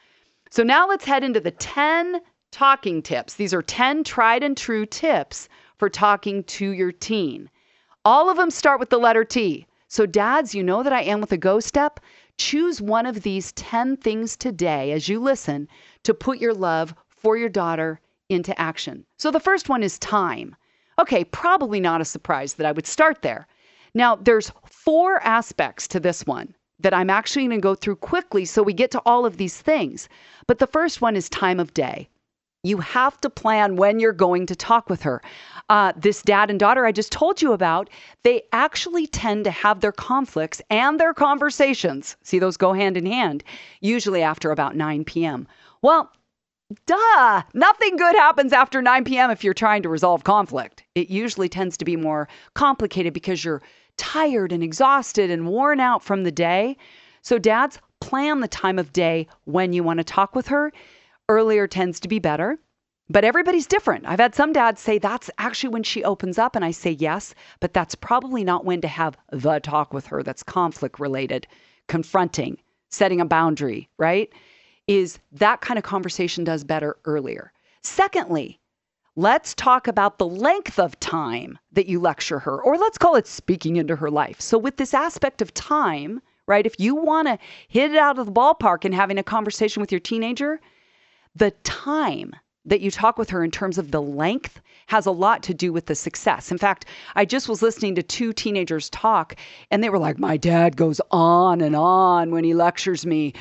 So 0.51 0.63
now 0.63 0.87
let's 0.87 1.07
head 1.07 1.25
into 1.25 1.41
the 1.41 1.51
10 1.51 2.21
talking 2.51 3.01
tips. 3.01 3.35
These 3.35 3.55
are 3.55 3.63
10 3.63 4.05
tried 4.05 4.43
and 4.43 4.55
true 4.55 4.85
tips 4.85 5.49
for 5.79 5.89
talking 5.89 6.45
to 6.45 6.71
your 6.73 6.93
teen. 6.93 7.49
All 8.07 8.29
of 8.29 8.37
them 8.37 8.51
start 8.51 8.81
with 8.81 8.91
the 8.91 8.99
letter 8.99 9.25
T. 9.25 9.67
So, 9.89 10.05
dads, 10.05 10.55
you 10.55 10.63
know 10.63 10.83
that 10.83 10.93
I 10.93 11.01
am 11.03 11.23
with 11.23 11.33
a 11.33 11.39
go 11.39 11.59
step. 11.59 12.01
Choose 12.37 12.83
one 12.83 13.07
of 13.07 13.23
these 13.23 13.53
10 13.53 13.97
things 13.97 14.37
today 14.37 14.93
as 14.93 15.09
you 15.09 15.19
listen 15.19 15.69
to 16.03 16.13
put 16.13 16.39
your 16.39 16.53
love 16.53 16.95
for 17.09 17.39
your 17.39 17.49
daughter 17.49 18.01
into 18.29 18.61
action. 18.61 19.07
So, 19.19 19.31
the 19.31 19.41
first 19.41 19.71
one 19.71 19.83
is 19.83 19.99
time. 19.99 20.55
Okay, 20.99 21.25
probably 21.25 21.81
not 21.81 22.03
a 22.03 22.05
surprise 22.05 22.55
that 22.55 22.67
I 22.67 22.73
would 22.73 22.87
start 22.87 23.23
there. 23.23 23.47
Now, 23.95 24.17
there's 24.17 24.53
four 24.67 25.23
aspects 25.23 25.89
to 25.89 25.99
this 25.99 26.27
one 26.27 26.55
that 26.81 26.93
I'm 26.93 27.09
actually 27.09 27.47
going 27.47 27.59
to 27.59 27.63
go 27.63 27.75
through 27.75 27.97
quickly 27.97 28.45
so 28.45 28.63
we 28.63 28.75
get 28.75 28.91
to 28.91 29.03
all 29.07 29.25
of 29.25 29.39
these 29.39 29.63
things. 29.63 30.11
But 30.47 30.59
the 30.59 30.67
first 30.67 31.01
one 31.01 31.17
is 31.17 31.31
time 31.31 31.59
of 31.59 31.73
day. 31.73 32.11
You 32.65 32.79
have 32.79 33.21
to 33.21 33.29
plan 33.29 33.77
when 33.77 34.01
you're 34.01 34.15
going 34.15 34.47
to 34.47 34.57
talk 34.57 34.89
with 34.89 35.03
her. 35.03 35.21
Uh, 35.69 35.93
this 35.97 36.23
dad 36.23 36.49
and 36.49 36.59
daughter 36.59 36.87
I 36.87 36.93
just 36.93 37.13
told 37.13 37.43
you 37.43 37.53
about, 37.53 37.91
they 38.23 38.43
actually 38.53 39.07
tend 39.07 39.45
to 39.45 39.51
have 39.51 39.81
their 39.81 39.93
conflicts 39.93 40.63
and 40.71 40.99
their 40.99 41.13
conversations. 41.13 42.17
See, 42.23 42.39
those 42.39 42.57
go 42.57 42.73
hand 42.73 42.97
in 42.97 43.05
hand, 43.05 43.45
usually 43.81 44.23
after 44.23 44.51
about 44.51 44.77
9 44.77 45.05
p.m. 45.05 45.47
Well, 45.83 46.11
duh, 46.87 47.43
nothing 47.53 47.97
good 47.97 48.17
happens 48.17 48.55
after 48.55 48.81
9 48.81 49.05
p.m. 49.05 49.31
if 49.31 49.45
you're 49.45 49.53
trying 49.53 49.83
to 49.83 49.91
resolve 49.91 50.25
conflict. 50.25 50.85
It 50.95 51.11
usually 51.11 51.51
tends 51.51 51.77
to 51.77 51.85
be 51.85 51.97
more 51.97 52.29
complicated 52.55 53.13
because 53.13 53.45
you're 53.45 53.63
tired 53.99 54.53
and 54.53 54.63
exhausted 54.63 55.31
and 55.31 55.47
worn 55.47 55.81
out 55.81 56.03
from 56.03 56.25
the 56.25 56.33
day. 56.33 56.79
So, 57.21 57.39
dads, 57.39 57.79
plan 58.01 58.41
the 58.41 58.49
time 58.49 58.79
of 58.79 58.93
day 58.93 59.27
when 59.45 59.75
you 59.75 59.83
want 59.83 59.99
to 59.99 60.05
talk 60.05 60.35
with 60.35 60.47
her 60.49 60.73
earlier 61.29 61.67
tends 61.67 62.01
to 62.01 62.09
be 62.09 62.19
better. 62.19 62.59
But 63.11 63.25
everybody's 63.25 63.67
different. 63.67 64.07
I've 64.07 64.21
had 64.21 64.35
some 64.35 64.53
dads 64.53 64.81
say 64.81 64.99
that's 64.99 65.31
actually 65.37 65.69
when 65.69 65.83
she 65.83 66.03
opens 66.03 66.39
up, 66.39 66.57
and 66.57 66.65
I 66.65 66.71
say 66.71 66.93
yes, 66.93 67.35
but 67.61 67.75
that's 67.75 67.95
probably 67.95 68.45
not 68.45 68.65
when 68.65 68.81
to 68.81 68.89
have 68.89 69.17
the 69.31 69.59
talk 69.61 69.93
with 69.93 70.07
her 70.07 70.23
that's 70.23 70.43
conflict 70.43 70.99
related, 70.99 71.47
confronting, 71.87 72.57
setting 72.89 73.21
a 73.21 73.27
boundary, 73.27 73.91
right? 73.99 74.33
Is 74.87 75.19
that 75.33 75.61
kind 75.61 75.77
of 75.77 75.85
conversation 75.85 76.45
does 76.45 76.65
better 76.65 76.97
earlier. 77.05 77.53
Secondly, 77.83 78.59
let's 79.17 79.55
talk 79.55 79.87
about 79.87 80.19
the 80.19 80.27
length 80.27 80.79
of 80.79 80.99
time 80.99 81.59
that 81.73 81.87
you 81.87 82.01
lecture 82.01 82.39
her, 82.39 82.61
or 82.63 82.79
let's 82.79 82.99
call 82.99 83.17
it 83.17 83.27
speaking 83.27 83.77
into 83.77 83.97
her 83.97 84.11
life. 84.11 84.41
So, 84.41 84.57
with 84.57 84.79
this 84.79 84.95
aspect 84.95 85.43
of 85.43 85.53
time, 85.53 86.23
right, 86.47 86.67
if 86.67 86.81
you 86.81 86.95
want 86.95 87.29
to 87.29 87.39
hit 87.69 87.93
it 87.93 87.99
out 87.99 88.19
of 88.19 88.25
the 88.25 88.33
ballpark 88.33 88.87
and 88.87 88.95
having 88.95 89.19
a 89.19 89.23
conversation 89.23 89.83
with 89.83 89.93
your 89.93 90.01
teenager, 90.01 90.61
the 91.35 91.51
time 91.63 92.35
that 92.65 92.81
you 92.81 92.91
talk 92.91 93.19
with 93.19 93.31
her 93.31 93.45
in 93.45 93.51
terms 93.51 93.79
of 93.79 93.91
the 93.91 94.01
length 94.01 94.61
has 94.87 95.07
a 95.07 95.11
lot 95.11 95.43
to 95.43 95.55
do 95.55 95.73
with 95.73 95.87
the 95.87 95.95
success. 95.95 96.51
In 96.51 96.59
fact, 96.59 96.87
I 97.15 97.25
just 97.25 97.49
was 97.49 97.63
listening 97.63 97.95
to 97.97 98.03
two 98.03 98.33
teenagers 98.33 98.91
talk 98.91 99.37
and 99.71 99.83
they 99.83 99.91
were 99.91 99.99
like, 99.99 100.19
My 100.19 100.37
dad 100.37 100.77
goes 100.77 101.01
on 101.11 101.61
and 101.61 101.77
on 101.77 102.31
when 102.31 102.45
he 102.45 102.55
lectures 102.55 103.05
me. 103.05 103.35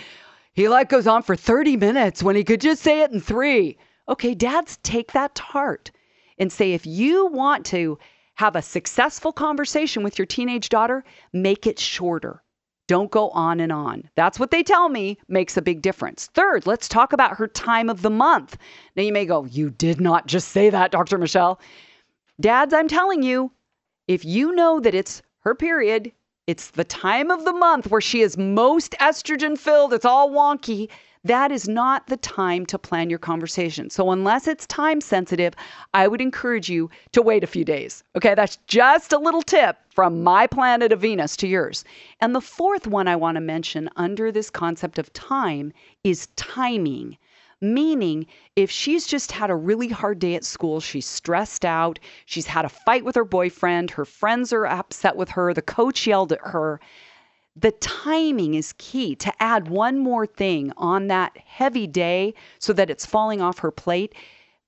He 0.54 0.68
like 0.68 0.90
goes 0.90 1.08
on 1.08 1.24
for 1.24 1.36
30 1.36 1.78
minutes 1.78 2.22
when 2.22 2.36
he 2.36 2.44
could 2.44 2.62
just 2.62 2.84
say 2.84 3.02
it 3.02 3.12
in 3.12 3.20
three. 3.20 3.78
Okay, 4.08 4.36
dads, 4.36 4.78
take 4.84 5.14
that 5.14 5.36
to 5.36 5.44
heart 5.44 5.92
and 6.38 6.52
say, 6.52 6.74
if 6.74 6.86
you 6.86 7.28
want 7.28 7.66
to 7.68 7.98
have 8.36 8.56
a 8.56 8.62
successful 8.62 9.32
conversation 9.32 10.04
with 10.04 10.18
your 10.20 10.26
teenage 10.26 10.70
daughter, 10.70 11.04
make 11.32 11.66
it 11.66 11.80
shorter. 11.80 12.44
Don't 12.88 13.12
go 13.12 13.30
on 13.30 13.60
and 13.60 13.72
on. 13.72 14.10
That's 14.16 14.40
what 14.40 14.52
they 14.52 14.62
tell 14.62 14.90
me 14.90 15.18
makes 15.28 15.56
a 15.56 15.62
big 15.62 15.82
difference. 15.82 16.28
Third, 16.34 16.68
let's 16.68 16.90
talk 16.90 17.14
about 17.14 17.38
her 17.38 17.48
time 17.48 17.90
of 17.90 18.02
the 18.02 18.10
month. 18.10 18.58
Now, 18.96 19.04
you 19.04 19.14
may 19.14 19.26
go, 19.26 19.46
You 19.46 19.70
did 19.70 20.02
not 20.02 20.28
just 20.28 20.50
say 20.50 20.70
that, 20.70 20.92
Dr. 20.92 21.18
Michelle. 21.18 21.60
Dads, 22.40 22.74
I'm 22.74 22.88
telling 22.88 23.24
you, 23.24 23.52
if 24.08 24.26
you 24.26 24.54
know 24.54 24.80
that 24.82 24.94
it's 24.94 25.22
her 25.40 25.56
period, 25.56 26.12
it's 26.46 26.72
the 26.72 26.84
time 26.84 27.32
of 27.32 27.46
the 27.46 27.54
month 27.54 27.90
where 27.90 28.02
she 28.02 28.22
is 28.22 28.38
most 28.38 28.96
estrogen 29.00 29.58
filled, 29.58 29.94
it's 29.94 30.06
all 30.06 30.30
wonky, 30.30 30.90
that 31.26 31.52
is 31.52 31.70
not 31.70 32.08
the 32.08 32.18
time 32.18 32.66
to 32.66 32.78
plan 32.78 33.10
your 33.10 33.20
conversation. 33.20 33.90
So, 33.90 34.12
unless 34.12 34.48
it's 34.48 34.68
time 34.68 35.00
sensitive, 35.00 35.54
I 35.94 36.08
would 36.08 36.20
encourage 36.20 36.70
you 36.70 36.90
to 37.14 37.22
wait 37.22 37.44
a 37.44 37.48
few 37.48 37.64
days. 37.64 38.04
Okay, 38.16 38.36
that's 38.36 38.58
just 38.68 39.14
a 39.14 39.18
little 39.18 39.42
tip 39.42 39.78
from 39.90 40.24
my 40.24 40.48
planet 40.48 40.92
of 40.92 41.00
Venus 41.00 41.38
to 41.38 41.48
yours. 41.48 41.86
And 42.20 42.36
the 42.36 42.42
fourth 42.42 42.88
one 42.88 43.08
I 43.08 43.16
want 43.16 43.36
to 43.36 43.42
mention 43.42 43.90
under 43.96 44.32
this 44.32 44.50
concept 44.50 45.00
of 45.00 45.14
time 45.14 45.72
is 46.04 46.28
timing. 46.36 47.18
Meaning, 47.62 48.26
if 48.58 48.70
she's 48.70 49.08
just 49.08 49.32
had 49.32 49.50
a 49.50 49.56
really 49.56 49.88
hard 49.88 50.20
day 50.20 50.36
at 50.36 50.44
school, 50.44 50.82
she's 50.82 51.08
stressed 51.08 51.64
out, 51.64 51.98
she's 52.26 52.48
had 52.48 52.66
a 52.66 52.70
fight 52.70 53.06
with 53.06 53.16
her 53.16 53.24
boyfriend, 53.24 53.92
her 53.92 54.04
friends 54.04 54.52
are 54.52 54.66
upset 54.66 55.16
with 55.16 55.30
her, 55.30 55.54
the 55.54 55.62
coach 55.62 56.06
yelled 56.06 56.34
at 56.34 56.42
her, 56.42 56.82
the 57.56 57.72
timing 57.72 58.56
is 58.56 58.74
key 58.78 59.16
to 59.16 59.32
add 59.42 59.68
one 59.68 60.00
more 60.00 60.26
thing 60.26 60.72
on 60.78 61.08
that 61.08 61.38
heavy 61.38 61.88
day 61.88 62.34
so 62.60 62.74
that 62.74 62.90
it's 62.90 63.06
falling 63.06 63.42
off 63.42 63.60
her 63.60 63.72
plate. 63.72 64.16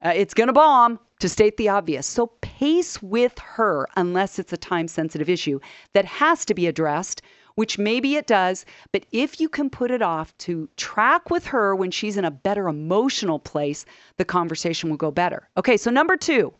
Uh, 0.03 0.13
it's 0.15 0.33
going 0.33 0.47
to 0.47 0.53
bomb, 0.53 0.99
to 1.19 1.29
state 1.29 1.57
the 1.57 1.69
obvious. 1.69 2.05
So 2.05 2.27
pace 2.41 3.01
with 3.01 3.39
her 3.39 3.87
unless 3.95 4.37
it's 4.37 4.53
a 4.53 4.57
time 4.57 4.87
sensitive 4.87 5.29
issue 5.29 5.59
that 5.93 6.05
has 6.05 6.45
to 6.45 6.53
be 6.53 6.67
addressed 6.67 7.21
which 7.55 7.77
maybe 7.77 8.15
it 8.15 8.27
does, 8.27 8.65
but 8.91 9.05
if 9.11 9.39
you 9.39 9.49
can 9.49 9.69
put 9.69 9.89
it 9.89 10.01
off 10.01 10.37
to 10.37 10.69
track 10.75 11.29
with 11.29 11.45
her 11.47 11.75
when 11.75 11.89
she's 11.89 12.17
in 12.17 12.25
a 12.25 12.31
better 12.31 12.67
emotional 12.67 13.39
place, 13.39 13.85
the 14.17 14.25
conversation 14.25 14.89
will 14.89 14.97
go 14.97 15.09
better. 15.09 15.49
Okay, 15.57 15.77
so 15.77 15.89
number 15.89 16.17
two, 16.17 16.53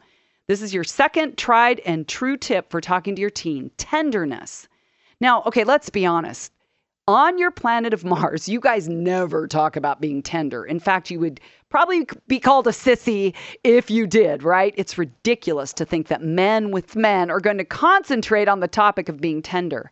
this 0.48 0.62
is 0.62 0.74
your 0.74 0.84
second 0.84 1.38
tried 1.38 1.82
and 1.82 2.08
true 2.08 2.38
tip 2.38 2.70
for 2.72 2.79
talking 2.79 3.15
to 3.15 3.22
your 3.22 3.29
teen 3.29 3.72
tenderness. 3.77 4.67
Now, 5.22 5.43
okay, 5.43 5.63
let's 5.63 5.89
be 5.89 6.05
honest. 6.05 6.51
On 7.07 7.38
your 7.38 7.51
planet 7.51 7.93
of 7.93 8.03
Mars, 8.03 8.50
you 8.50 8.60
guys 8.60 8.89
never 8.89 9.48
talk 9.48 9.75
about 9.75 10.01
being 10.01 10.24
tender. 10.24 10.65
In 10.65 10.79
fact, 10.79 11.12
you 11.12 11.19
would 11.19 11.39
probably 11.69 12.07
be 12.27 12.39
called 12.39 12.65
a 12.65 12.72
sissy 12.72 13.36
if 13.63 13.91
you 13.91 14.07
did, 14.07 14.41
right? 14.41 14.74
It's 14.75 14.98
ridiculous 14.98 15.72
to 15.74 15.86
think 15.86 16.07
that 16.07 16.24
men 16.24 16.72
with 16.72 16.95
men 16.95 17.29
are 17.29 17.39
going 17.39 17.60
to 17.60 17.65
concentrate 17.65 18.48
on 18.48 18.60
the 18.60 18.67
topic 18.67 19.07
of 19.07 19.22
being 19.22 19.43
tender. 19.43 19.91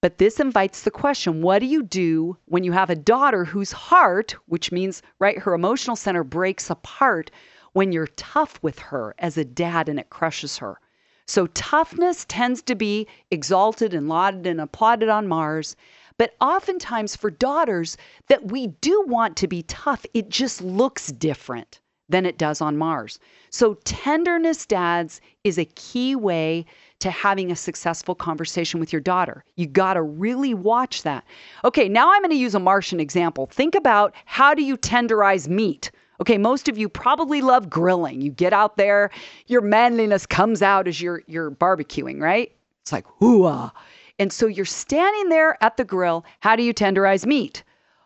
But 0.00 0.18
this 0.18 0.38
invites 0.38 0.82
the 0.82 0.90
question 0.90 1.42
what 1.42 1.58
do 1.58 1.66
you 1.66 1.82
do 1.82 2.36
when 2.44 2.64
you 2.64 2.72
have 2.72 2.90
a 2.90 2.96
daughter 2.96 3.44
whose 3.44 3.72
heart, 3.72 4.36
which 4.46 4.70
means, 4.70 5.02
right, 5.18 5.38
her 5.38 5.54
emotional 5.54 5.96
center 5.96 6.24
breaks 6.24 6.70
apart 6.70 7.30
when 7.72 7.90
you're 7.90 8.06
tough 8.06 8.62
with 8.62 8.78
her 8.78 9.14
as 9.18 9.36
a 9.36 9.44
dad 9.44 9.88
and 9.88 9.98
it 9.98 10.10
crushes 10.10 10.58
her? 10.58 10.78
So 11.26 11.46
toughness 11.48 12.24
tends 12.28 12.62
to 12.62 12.74
be 12.74 13.06
exalted 13.30 13.94
and 13.94 14.08
lauded 14.08 14.46
and 14.46 14.60
applauded 14.60 15.08
on 15.08 15.28
Mars. 15.28 15.76
But 16.18 16.34
oftentimes 16.40 17.16
for 17.16 17.30
daughters 17.30 17.96
that 18.28 18.50
we 18.50 18.68
do 18.68 19.04
want 19.06 19.36
to 19.38 19.48
be 19.48 19.62
tough, 19.62 20.04
it 20.14 20.28
just 20.28 20.60
looks 20.60 21.12
different 21.12 21.80
than 22.08 22.26
it 22.26 22.38
does 22.38 22.60
on 22.60 22.76
Mars. 22.76 23.18
So 23.50 23.74
tenderness, 23.84 24.66
dads, 24.66 25.20
is 25.44 25.58
a 25.58 25.64
key 25.64 26.14
way 26.14 26.66
to 26.98 27.10
having 27.10 27.50
a 27.50 27.56
successful 27.56 28.14
conversation 28.14 28.78
with 28.78 28.92
your 28.92 29.00
daughter. 29.00 29.44
You 29.56 29.66
got 29.66 29.94
to 29.94 30.02
really 30.02 30.54
watch 30.54 31.02
that. 31.02 31.24
Okay, 31.64 31.88
now 31.88 32.12
I'm 32.12 32.20
going 32.20 32.30
to 32.30 32.36
use 32.36 32.54
a 32.54 32.60
Martian 32.60 33.00
example. 33.00 33.46
Think 33.46 33.74
about 33.74 34.14
how 34.24 34.54
do 34.54 34.62
you 34.62 34.76
tenderize 34.76 35.48
meat? 35.48 35.90
Okay, 36.20 36.38
most 36.38 36.68
of 36.68 36.78
you 36.78 36.88
probably 36.88 37.40
love 37.40 37.68
grilling. 37.68 38.20
You 38.20 38.30
get 38.30 38.52
out 38.52 38.76
there, 38.76 39.10
your 39.46 39.60
manliness 39.60 40.26
comes 40.26 40.62
out 40.62 40.86
as 40.86 41.00
you're 41.00 41.22
you're 41.26 41.50
barbecuing, 41.50 42.20
right? 42.20 42.52
It's 42.82 42.92
like 42.92 43.06
hooah. 43.20 43.72
And 44.18 44.32
so 44.32 44.46
you're 44.46 44.64
standing 44.64 45.30
there 45.30 45.56
at 45.62 45.76
the 45.76 45.84
grill. 45.84 46.24
How 46.40 46.54
do 46.54 46.62
you 46.62 46.74
tenderize 46.74 47.26
meat? 47.26 47.64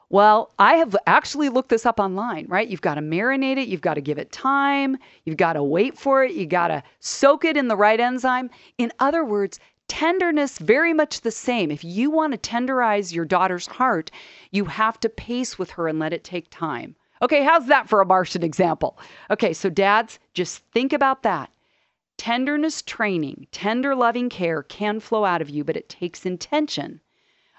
Well, 0.08 0.52
I 0.58 0.76
have 0.76 0.94
actually 1.08 1.48
looked 1.48 1.68
this 1.68 1.84
up 1.84 1.98
online, 1.98 2.46
right? 2.48 2.68
You've 2.68 2.80
got 2.80 2.94
to 2.94 3.00
marinate 3.00 3.58
it, 3.58 3.66
you've 3.66 3.80
got 3.80 3.94
to 3.94 4.00
give 4.00 4.18
it 4.18 4.30
time, 4.30 4.96
you've 5.24 5.36
got 5.36 5.54
to 5.54 5.64
wait 5.64 5.98
for 5.98 6.22
it, 6.22 6.32
you 6.32 6.46
got 6.46 6.68
to 6.68 6.84
soak 7.00 7.44
it 7.44 7.56
in 7.56 7.66
the 7.66 7.76
right 7.76 7.98
enzyme. 7.98 8.48
In 8.78 8.92
other 9.00 9.24
words, 9.24 9.58
tenderness 9.88 10.58
very 10.58 10.92
much 10.92 11.22
the 11.22 11.32
same. 11.32 11.72
If 11.72 11.82
you 11.82 12.10
want 12.10 12.40
to 12.40 12.50
tenderize 12.50 13.12
your 13.12 13.24
daughter's 13.24 13.66
heart, 13.66 14.12
you 14.52 14.66
have 14.66 15.00
to 15.00 15.08
pace 15.08 15.58
with 15.58 15.70
her 15.72 15.88
and 15.88 15.98
let 15.98 16.12
it 16.12 16.22
take 16.22 16.46
time. 16.50 16.94
Okay, 17.22 17.42
how's 17.42 17.66
that 17.66 17.88
for 17.88 18.00
a 18.00 18.06
Martian 18.06 18.42
example? 18.42 18.98
Okay, 19.30 19.52
so 19.52 19.70
dads, 19.70 20.18
just 20.34 20.62
think 20.72 20.92
about 20.92 21.22
that. 21.22 21.50
Tenderness 22.18 22.82
training, 22.82 23.46
tender 23.52 23.94
loving 23.94 24.28
care 24.28 24.62
can 24.62 25.00
flow 25.00 25.24
out 25.24 25.42
of 25.42 25.50
you, 25.50 25.64
but 25.64 25.76
it 25.76 25.88
takes 25.88 26.26
intention. 26.26 27.00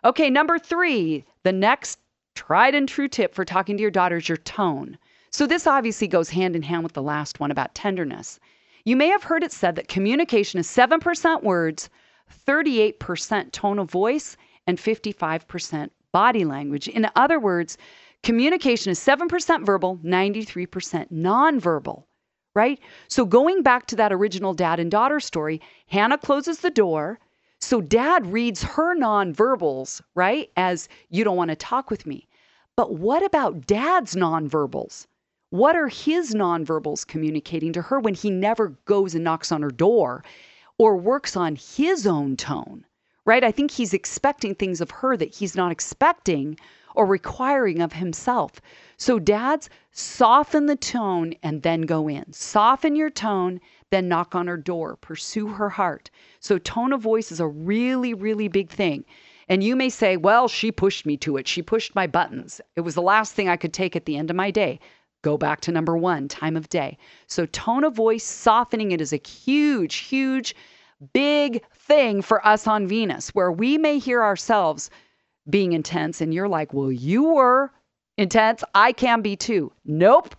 Okay, 0.03 0.29
number 0.29 0.59
three, 0.59 1.25
the 1.43 1.51
next 1.51 1.99
tried 2.35 2.75
and 2.75 2.87
true 2.87 3.07
tip 3.07 3.33
for 3.33 3.43
talking 3.43 3.77
to 3.77 3.81
your 3.81 3.91
daughter 3.91 4.17
is 4.17 4.29
your 4.29 4.37
tone. 4.37 4.97
So, 5.31 5.47
this 5.47 5.67
obviously 5.67 6.07
goes 6.07 6.29
hand 6.29 6.55
in 6.55 6.61
hand 6.61 6.83
with 6.83 6.93
the 6.93 7.01
last 7.01 7.39
one 7.39 7.51
about 7.51 7.75
tenderness. 7.75 8.39
You 8.85 8.95
may 8.95 9.07
have 9.07 9.23
heard 9.23 9.43
it 9.43 9.51
said 9.51 9.75
that 9.75 9.87
communication 9.87 10.59
is 10.59 10.67
7% 10.67 11.43
words, 11.43 11.89
38% 12.47 13.51
tone 13.51 13.79
of 13.79 13.91
voice, 13.91 14.37
and 14.65 14.77
55% 14.77 15.89
body 16.11 16.45
language. 16.45 16.87
In 16.87 17.09
other 17.15 17.39
words, 17.39 17.77
communication 18.23 18.91
is 18.91 18.99
7% 18.99 19.65
verbal, 19.65 19.97
93% 20.03 21.11
nonverbal, 21.11 22.03
right? 22.55 22.79
So, 23.07 23.25
going 23.25 23.63
back 23.63 23.87
to 23.87 23.95
that 23.97 24.13
original 24.13 24.53
dad 24.53 24.79
and 24.79 24.91
daughter 24.91 25.19
story, 25.19 25.61
Hannah 25.87 26.17
closes 26.17 26.59
the 26.59 26.71
door. 26.71 27.19
So 27.59 27.81
dad 27.81 28.27
reads 28.27 28.61
her 28.61 28.95
nonverbals, 28.95 30.01
right? 30.13 30.51
As 30.55 30.87
you 31.09 31.23
don't 31.23 31.37
want 31.37 31.49
to 31.49 31.55
talk 31.55 31.89
with 31.89 32.05
me. 32.05 32.27
But 32.75 32.93
what 32.93 33.23
about 33.23 33.65
dad's 33.65 34.15
nonverbals? 34.15 35.07
What 35.49 35.75
are 35.75 35.87
his 35.87 36.35
nonverbals 36.35 37.07
communicating 37.07 37.73
to 37.73 37.81
her 37.81 37.99
when 37.99 38.13
he 38.13 38.29
never 38.29 38.69
goes 38.85 39.15
and 39.15 39.23
knocks 39.23 39.51
on 39.51 39.63
her 39.63 39.71
door 39.71 40.23
or 40.77 40.97
works 40.97 41.35
on 41.35 41.55
his 41.55 42.05
own 42.05 42.37
tone? 42.37 42.85
Right? 43.25 43.43
I 43.43 43.51
think 43.51 43.71
he's 43.71 43.93
expecting 43.93 44.53
things 44.53 44.79
of 44.79 44.91
her 44.91 45.17
that 45.17 45.33
he's 45.33 45.55
not 45.55 45.71
expecting 45.71 46.59
or 46.97 47.05
requiring 47.05 47.79
of 47.79 47.93
himself. 47.93 48.59
So, 48.97 49.19
dads, 49.19 49.69
soften 49.91 50.65
the 50.65 50.75
tone 50.75 51.35
and 51.43 51.61
then 51.61 51.83
go 51.83 52.07
in. 52.09 52.33
Soften 52.33 52.95
your 52.95 53.11
tone, 53.11 53.61
then 53.91 54.07
knock 54.07 54.33
on 54.33 54.47
her 54.47 54.57
door. 54.57 54.95
Pursue 54.95 55.47
her 55.47 55.69
heart. 55.69 56.09
So, 56.39 56.57
tone 56.57 56.91
of 56.91 57.01
voice 57.01 57.31
is 57.31 57.39
a 57.39 57.47
really, 57.47 58.15
really 58.15 58.47
big 58.47 58.71
thing. 58.71 59.05
And 59.47 59.63
you 59.63 59.75
may 59.75 59.89
say, 59.89 60.17
well, 60.17 60.47
she 60.47 60.71
pushed 60.71 61.05
me 61.05 61.17
to 61.17 61.37
it. 61.37 61.47
She 61.47 61.61
pushed 61.61 61.93
my 61.93 62.07
buttons. 62.07 62.59
It 62.75 62.81
was 62.81 62.95
the 62.95 63.03
last 63.03 63.35
thing 63.35 63.47
I 63.47 63.57
could 63.57 63.73
take 63.73 63.95
at 63.95 64.05
the 64.05 64.17
end 64.17 64.31
of 64.31 64.35
my 64.35 64.49
day. 64.49 64.79
Go 65.21 65.37
back 65.37 65.61
to 65.61 65.71
number 65.71 65.95
one, 65.95 66.27
time 66.27 66.57
of 66.57 66.67
day. 66.67 66.97
So, 67.27 67.45
tone 67.45 67.83
of 67.83 67.93
voice, 67.93 68.23
softening 68.23 68.91
it 68.91 69.01
is 69.01 69.13
a 69.13 69.21
huge, 69.27 69.97
huge, 69.97 70.55
big 71.13 71.63
thing 71.75 72.23
for 72.23 72.45
us 72.45 72.65
on 72.65 72.87
Venus, 72.87 73.35
where 73.35 73.51
we 73.51 73.77
may 73.77 73.99
hear 73.99 74.23
ourselves 74.23 74.89
being 75.49 75.73
intense, 75.73 76.21
and 76.21 76.33
you're 76.33 76.47
like, 76.47 76.73
well, 76.73 76.91
you 76.91 77.23
were 77.23 77.71
intense. 78.17 78.63
I 78.73 78.91
can 78.91 79.21
be 79.21 79.35
too. 79.35 79.71
Nope. 79.85 80.35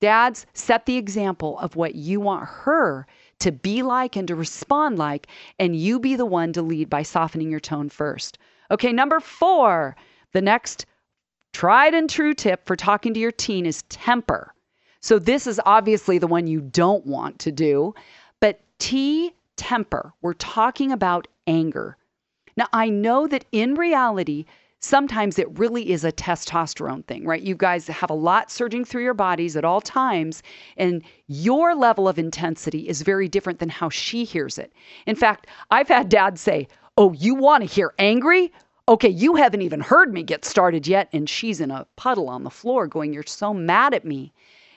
Dads, 0.00 0.46
set 0.54 0.86
the 0.86 0.96
example 0.96 1.58
of 1.58 1.74
what 1.74 1.94
you 1.94 2.20
want 2.20 2.48
her 2.48 3.06
to 3.40 3.52
be 3.52 3.82
like 3.82 4.16
and 4.16 4.28
to 4.28 4.34
respond 4.34 4.98
like, 4.98 5.26
and 5.58 5.76
you 5.76 5.98
be 5.98 6.16
the 6.16 6.26
one 6.26 6.52
to 6.52 6.62
lead 6.62 6.88
by 6.88 7.02
softening 7.02 7.50
your 7.50 7.60
tone 7.60 7.88
first. 7.88 8.38
Okay, 8.70 8.92
number 8.92 9.20
four, 9.20 9.96
the 10.32 10.42
next 10.42 10.86
tried 11.52 11.94
and 11.94 12.08
true 12.08 12.34
tip 12.34 12.66
for 12.66 12.76
talking 12.76 13.14
to 13.14 13.20
your 13.20 13.32
teen 13.32 13.66
is 13.66 13.82
temper. 13.84 14.54
So, 15.00 15.18
this 15.18 15.46
is 15.46 15.60
obviously 15.64 16.18
the 16.18 16.26
one 16.26 16.46
you 16.46 16.60
don't 16.60 17.06
want 17.06 17.38
to 17.40 17.52
do, 17.52 17.94
but 18.40 18.60
T, 18.78 19.32
temper, 19.56 20.12
we're 20.22 20.34
talking 20.34 20.92
about 20.92 21.28
anger. 21.46 21.96
Now, 22.58 22.66
I 22.72 22.88
know 22.88 23.28
that 23.28 23.44
in 23.52 23.76
reality, 23.76 24.44
sometimes 24.80 25.38
it 25.38 25.56
really 25.60 25.92
is 25.92 26.02
a 26.02 26.10
testosterone 26.10 27.04
thing, 27.04 27.24
right? 27.24 27.40
You 27.40 27.54
guys 27.54 27.86
have 27.86 28.10
a 28.10 28.14
lot 28.14 28.50
surging 28.50 28.84
through 28.84 29.04
your 29.04 29.14
bodies 29.14 29.56
at 29.56 29.64
all 29.64 29.80
times, 29.80 30.42
and 30.76 31.04
your 31.28 31.76
level 31.76 32.08
of 32.08 32.18
intensity 32.18 32.88
is 32.88 33.02
very 33.02 33.28
different 33.28 33.60
than 33.60 33.68
how 33.68 33.88
she 33.90 34.24
hears 34.24 34.58
it. 34.58 34.72
In 35.06 35.14
fact, 35.14 35.46
I've 35.70 35.86
had 35.86 36.08
dads 36.08 36.40
say, 36.40 36.66
Oh, 36.96 37.12
you 37.12 37.36
want 37.36 37.62
to 37.62 37.72
hear 37.72 37.94
angry? 37.96 38.52
Okay, 38.88 39.08
you 39.08 39.36
haven't 39.36 39.62
even 39.62 39.78
heard 39.78 40.12
me 40.12 40.24
get 40.24 40.44
started 40.44 40.84
yet. 40.88 41.08
And 41.12 41.30
she's 41.30 41.60
in 41.60 41.70
a 41.70 41.86
puddle 41.94 42.28
on 42.28 42.42
the 42.42 42.50
floor 42.50 42.88
going, 42.88 43.12
You're 43.12 43.22
so 43.22 43.54
mad 43.54 43.94
at 43.94 44.04
me. 44.04 44.32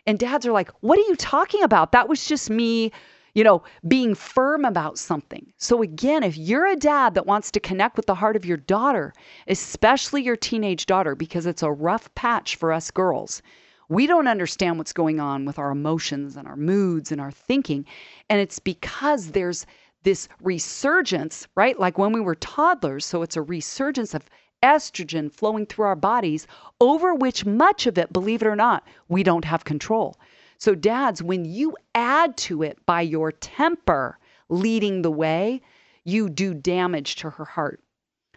And 0.06 0.20
dads 0.20 0.46
are 0.46 0.52
like, 0.52 0.70
What 0.82 1.00
are 1.00 1.08
you 1.10 1.16
talking 1.16 1.64
about? 1.64 1.94
That 1.94 2.08
was 2.08 2.28
just 2.28 2.52
me, 2.52 2.92
you 3.34 3.44
know, 3.44 3.64
being 3.88 4.16
firm 4.16 4.66
about 4.66 4.98
something. 4.98 5.52
So, 5.58 5.82
again, 5.82 6.24
if 6.24 6.38
you're 6.38 6.68
a 6.68 6.76
dad 6.76 7.14
that 7.16 7.26
wants 7.26 7.52
to 7.52 7.60
connect 7.60 7.98
with 7.98 8.06
the 8.06 8.16
heart 8.16 8.36
of 8.36 8.46
your 8.46 8.58
daughter, 8.58 9.14
especially 9.48 10.24
your 10.24 10.36
teenage 10.36 10.86
daughter, 10.86 11.16
because 11.16 11.46
it's 11.46 11.64
a 11.64 11.72
rough 11.72 12.14
patch 12.16 12.56
for 12.56 12.72
us 12.74 12.92
girls, 12.92 13.42
we 13.90 14.08
don't 14.08 14.28
understand 14.28 14.78
what's 14.78 14.94
going 14.94 15.20
on 15.20 15.46
with 15.46 15.60
our 15.60 15.72
emotions 15.72 16.38
and 16.38 16.48
our 16.48 16.56
moods 16.56 17.12
and 17.12 17.20
our 17.20 17.32
thinking. 17.32 17.86
And 18.30 18.40
it's 18.40 18.60
because 18.60 19.32
there's 19.32 19.66
this 20.04 20.30
resurgence, 20.42 21.48
right? 21.56 21.80
Like 21.80 21.98
when 21.98 22.14
we 22.14 22.22
were 22.22 22.36
toddlers. 22.36 23.06
So 23.06 23.22
it's 23.22 23.36
a 23.36 23.42
resurgence 23.42 24.14
of 24.14 24.30
estrogen 24.64 25.32
flowing 25.32 25.66
through 25.66 25.86
our 25.86 25.96
bodies, 25.96 26.48
over 26.80 27.14
which 27.14 27.46
much 27.46 27.88
of 27.88 27.98
it, 27.98 28.14
believe 28.14 28.42
it 28.42 28.48
or 28.48 28.56
not, 28.56 28.88
we 29.10 29.24
don't 29.24 29.46
have 29.46 29.64
control. 29.64 30.18
So, 30.62 30.76
dads, 30.76 31.24
when 31.24 31.44
you 31.44 31.76
add 31.96 32.38
to 32.46 32.62
it 32.62 32.86
by 32.86 33.02
your 33.02 33.32
temper 33.32 34.20
leading 34.48 35.02
the 35.02 35.10
way, 35.10 35.64
you 36.04 36.30
do 36.30 36.54
damage 36.54 37.16
to 37.16 37.32
her 37.32 37.46
heart. 37.46 37.82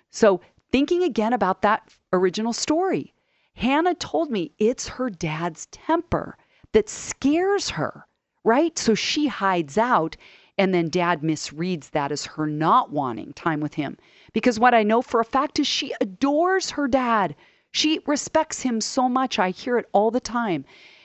So, 0.09 0.41
thinking 0.73 1.03
again 1.03 1.35
about 1.35 1.61
that 1.61 1.87
original 2.15 2.55
story 2.55 3.13
Hannah 3.53 3.95
told 3.95 4.31
me 4.31 4.53
it's 4.59 4.89
her 4.89 5.11
dad's 5.11 5.67
temper 5.67 6.39
that 6.73 6.89
scares 6.89 7.69
her, 7.69 8.07
right? 8.43 8.79
So 8.79 8.95
she 8.95 9.27
hides 9.27 9.77
out. 9.77 10.17
And 10.57 10.73
then 10.73 10.89
dad 10.89 11.21
misreads 11.21 11.91
that 11.91 12.11
as 12.11 12.25
her 12.25 12.47
not 12.47 12.91
wanting 12.91 13.35
time 13.35 13.61
with 13.61 13.75
him. 13.75 13.99
Because 14.33 14.59
what 14.59 14.73
I 14.73 14.83
know 14.83 15.03
for 15.03 15.21
a 15.21 15.27
fact 15.27 15.59
is 15.59 15.67
she 15.67 15.93
adores 16.01 16.71
her 16.71 16.89
dad. 16.89 17.37
She 17.71 18.01
respects 18.07 18.63
him 18.63 18.81
so 18.81 19.11
much. 19.11 19.39
I 19.39 19.51
hear 19.51 19.77
it 19.77 19.91
all 19.93 20.11
the 20.11 20.21
time 20.21 20.65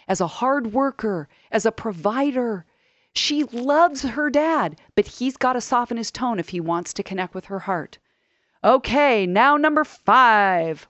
as 0.10 0.20
a 0.20 0.28
hard 0.28 0.74
worker, 0.74 1.30
as 1.52 1.66
a 1.66 1.72
provider. 1.72 2.66
She 3.14 3.44
loves 3.44 4.02
her 4.02 4.30
dad, 4.32 4.82
but 4.96 5.08
he's 5.08 5.38
got 5.38 5.54
to 5.54 5.62
soften 5.62 5.98
his 5.98 6.12
tone 6.12 6.40
if 6.40 6.50
he 6.50 6.60
wants 6.60 6.94
to 6.96 7.04
connect 7.04 7.36
with 7.36 7.46
her 7.46 7.60
heart. 7.60 8.00
Okay, 8.64 9.26
now 9.28 9.56
number 9.56 9.84
five. 9.84 10.88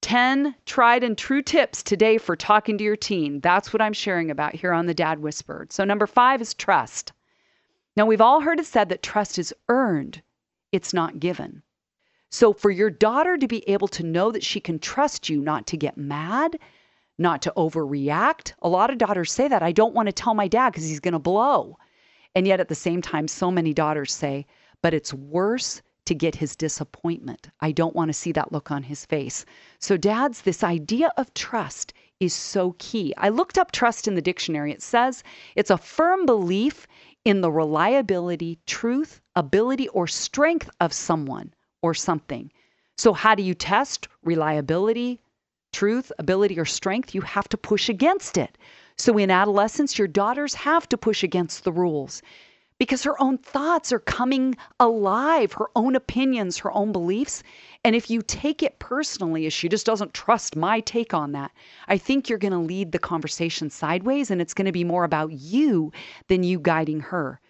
10 0.00 0.54
tried 0.64 1.02
and 1.02 1.18
true 1.18 1.42
tips 1.42 1.82
today 1.82 2.16
for 2.16 2.36
talking 2.36 2.78
to 2.78 2.84
your 2.84 2.96
teen. 2.96 3.40
That's 3.40 3.72
what 3.72 3.82
I'm 3.82 3.92
sharing 3.92 4.30
about 4.30 4.54
here 4.54 4.72
on 4.72 4.86
the 4.86 4.94
Dad 4.94 5.18
Whisperer. 5.18 5.66
So, 5.70 5.84
number 5.84 6.06
five 6.06 6.40
is 6.40 6.54
trust. 6.54 7.12
Now, 7.96 8.06
we've 8.06 8.20
all 8.20 8.40
heard 8.40 8.60
it 8.60 8.66
said 8.66 8.88
that 8.90 9.02
trust 9.02 9.38
is 9.38 9.52
earned, 9.68 10.22
it's 10.70 10.94
not 10.94 11.18
given. 11.18 11.62
So, 12.30 12.52
for 12.52 12.70
your 12.70 12.90
daughter 12.90 13.36
to 13.36 13.48
be 13.48 13.68
able 13.68 13.88
to 13.88 14.04
know 14.04 14.30
that 14.30 14.44
she 14.44 14.60
can 14.60 14.78
trust 14.78 15.28
you, 15.28 15.40
not 15.40 15.66
to 15.68 15.76
get 15.76 15.96
mad, 15.96 16.58
not 17.18 17.42
to 17.42 17.52
overreact, 17.56 18.52
a 18.60 18.68
lot 18.68 18.90
of 18.90 18.98
daughters 18.98 19.32
say 19.32 19.48
that. 19.48 19.62
I 19.62 19.72
don't 19.72 19.94
want 19.94 20.06
to 20.06 20.12
tell 20.12 20.34
my 20.34 20.48
dad 20.48 20.70
because 20.70 20.88
he's 20.88 21.00
going 21.00 21.12
to 21.12 21.18
blow. 21.18 21.78
And 22.34 22.46
yet, 22.46 22.60
at 22.60 22.68
the 22.68 22.74
same 22.74 23.00
time, 23.00 23.28
so 23.28 23.50
many 23.50 23.72
daughters 23.72 24.12
say, 24.12 24.46
but 24.82 24.92
it's 24.92 25.14
worse 25.14 25.80
to 26.04 26.14
get 26.14 26.34
his 26.36 26.54
disappointment. 26.54 27.48
I 27.60 27.72
don't 27.72 27.96
want 27.96 28.08
to 28.10 28.12
see 28.12 28.32
that 28.32 28.52
look 28.52 28.70
on 28.70 28.82
his 28.82 29.04
face. 29.06 29.44
So, 29.78 29.96
dads, 29.96 30.42
this 30.42 30.62
idea 30.62 31.10
of 31.16 31.32
trust 31.34 31.92
is 32.20 32.32
so 32.32 32.74
key. 32.78 33.12
I 33.16 33.28
looked 33.30 33.58
up 33.58 33.72
trust 33.72 34.06
in 34.06 34.14
the 34.14 34.22
dictionary. 34.22 34.72
It 34.72 34.82
says 34.82 35.24
it's 35.54 35.70
a 35.70 35.78
firm 35.78 36.26
belief 36.26 36.86
in 37.24 37.40
the 37.40 37.50
reliability, 37.50 38.58
truth, 38.66 39.20
ability, 39.34 39.88
or 39.88 40.06
strength 40.06 40.70
of 40.80 40.92
someone 40.92 41.52
or 41.82 41.92
something. 41.92 42.52
So, 42.96 43.12
how 43.12 43.34
do 43.34 43.42
you 43.42 43.54
test 43.54 44.08
reliability, 44.22 45.20
truth, 45.76 46.10
ability, 46.18 46.58
or 46.58 46.64
strength? 46.64 47.14
You 47.14 47.20
have 47.20 47.48
to 47.50 47.58
push 47.58 47.88
against 47.90 48.38
it. 48.38 48.56
So, 48.96 49.18
in 49.18 49.30
adolescence, 49.30 49.98
your 49.98 50.08
daughters 50.08 50.54
have 50.54 50.88
to 50.88 50.96
push 50.96 51.22
against 51.22 51.64
the 51.64 51.72
rules 51.72 52.22
because 52.78 53.02
her 53.02 53.20
own 53.20 53.38
thoughts 53.38 53.92
are 53.92 53.98
coming 53.98 54.56
alive, 54.80 55.52
her 55.52 55.68
own 55.76 55.94
opinions, 55.94 56.58
her 56.58 56.72
own 56.72 56.92
beliefs. 56.92 57.42
And 57.84 57.94
if 57.94 58.10
you 58.10 58.22
take 58.22 58.62
it 58.62 58.78
personally, 58.78 59.46
as 59.46 59.52
she 59.52 59.68
just 59.68 59.86
doesn't 59.86 60.14
trust 60.14 60.56
my 60.56 60.80
take 60.80 61.14
on 61.14 61.32
that, 61.32 61.52
I 61.88 61.98
think 61.98 62.28
you're 62.28 62.38
going 62.38 62.52
to 62.52 62.58
lead 62.58 62.92
the 62.92 62.98
conversation 62.98 63.70
sideways 63.70 64.30
and 64.30 64.40
it's 64.40 64.54
going 64.54 64.66
to 64.66 64.72
be 64.72 64.84
more 64.84 65.04
about 65.04 65.32
you 65.32 65.92
than 66.28 66.42
you 66.42 66.58
guiding 66.58 67.00
her. 67.00 67.40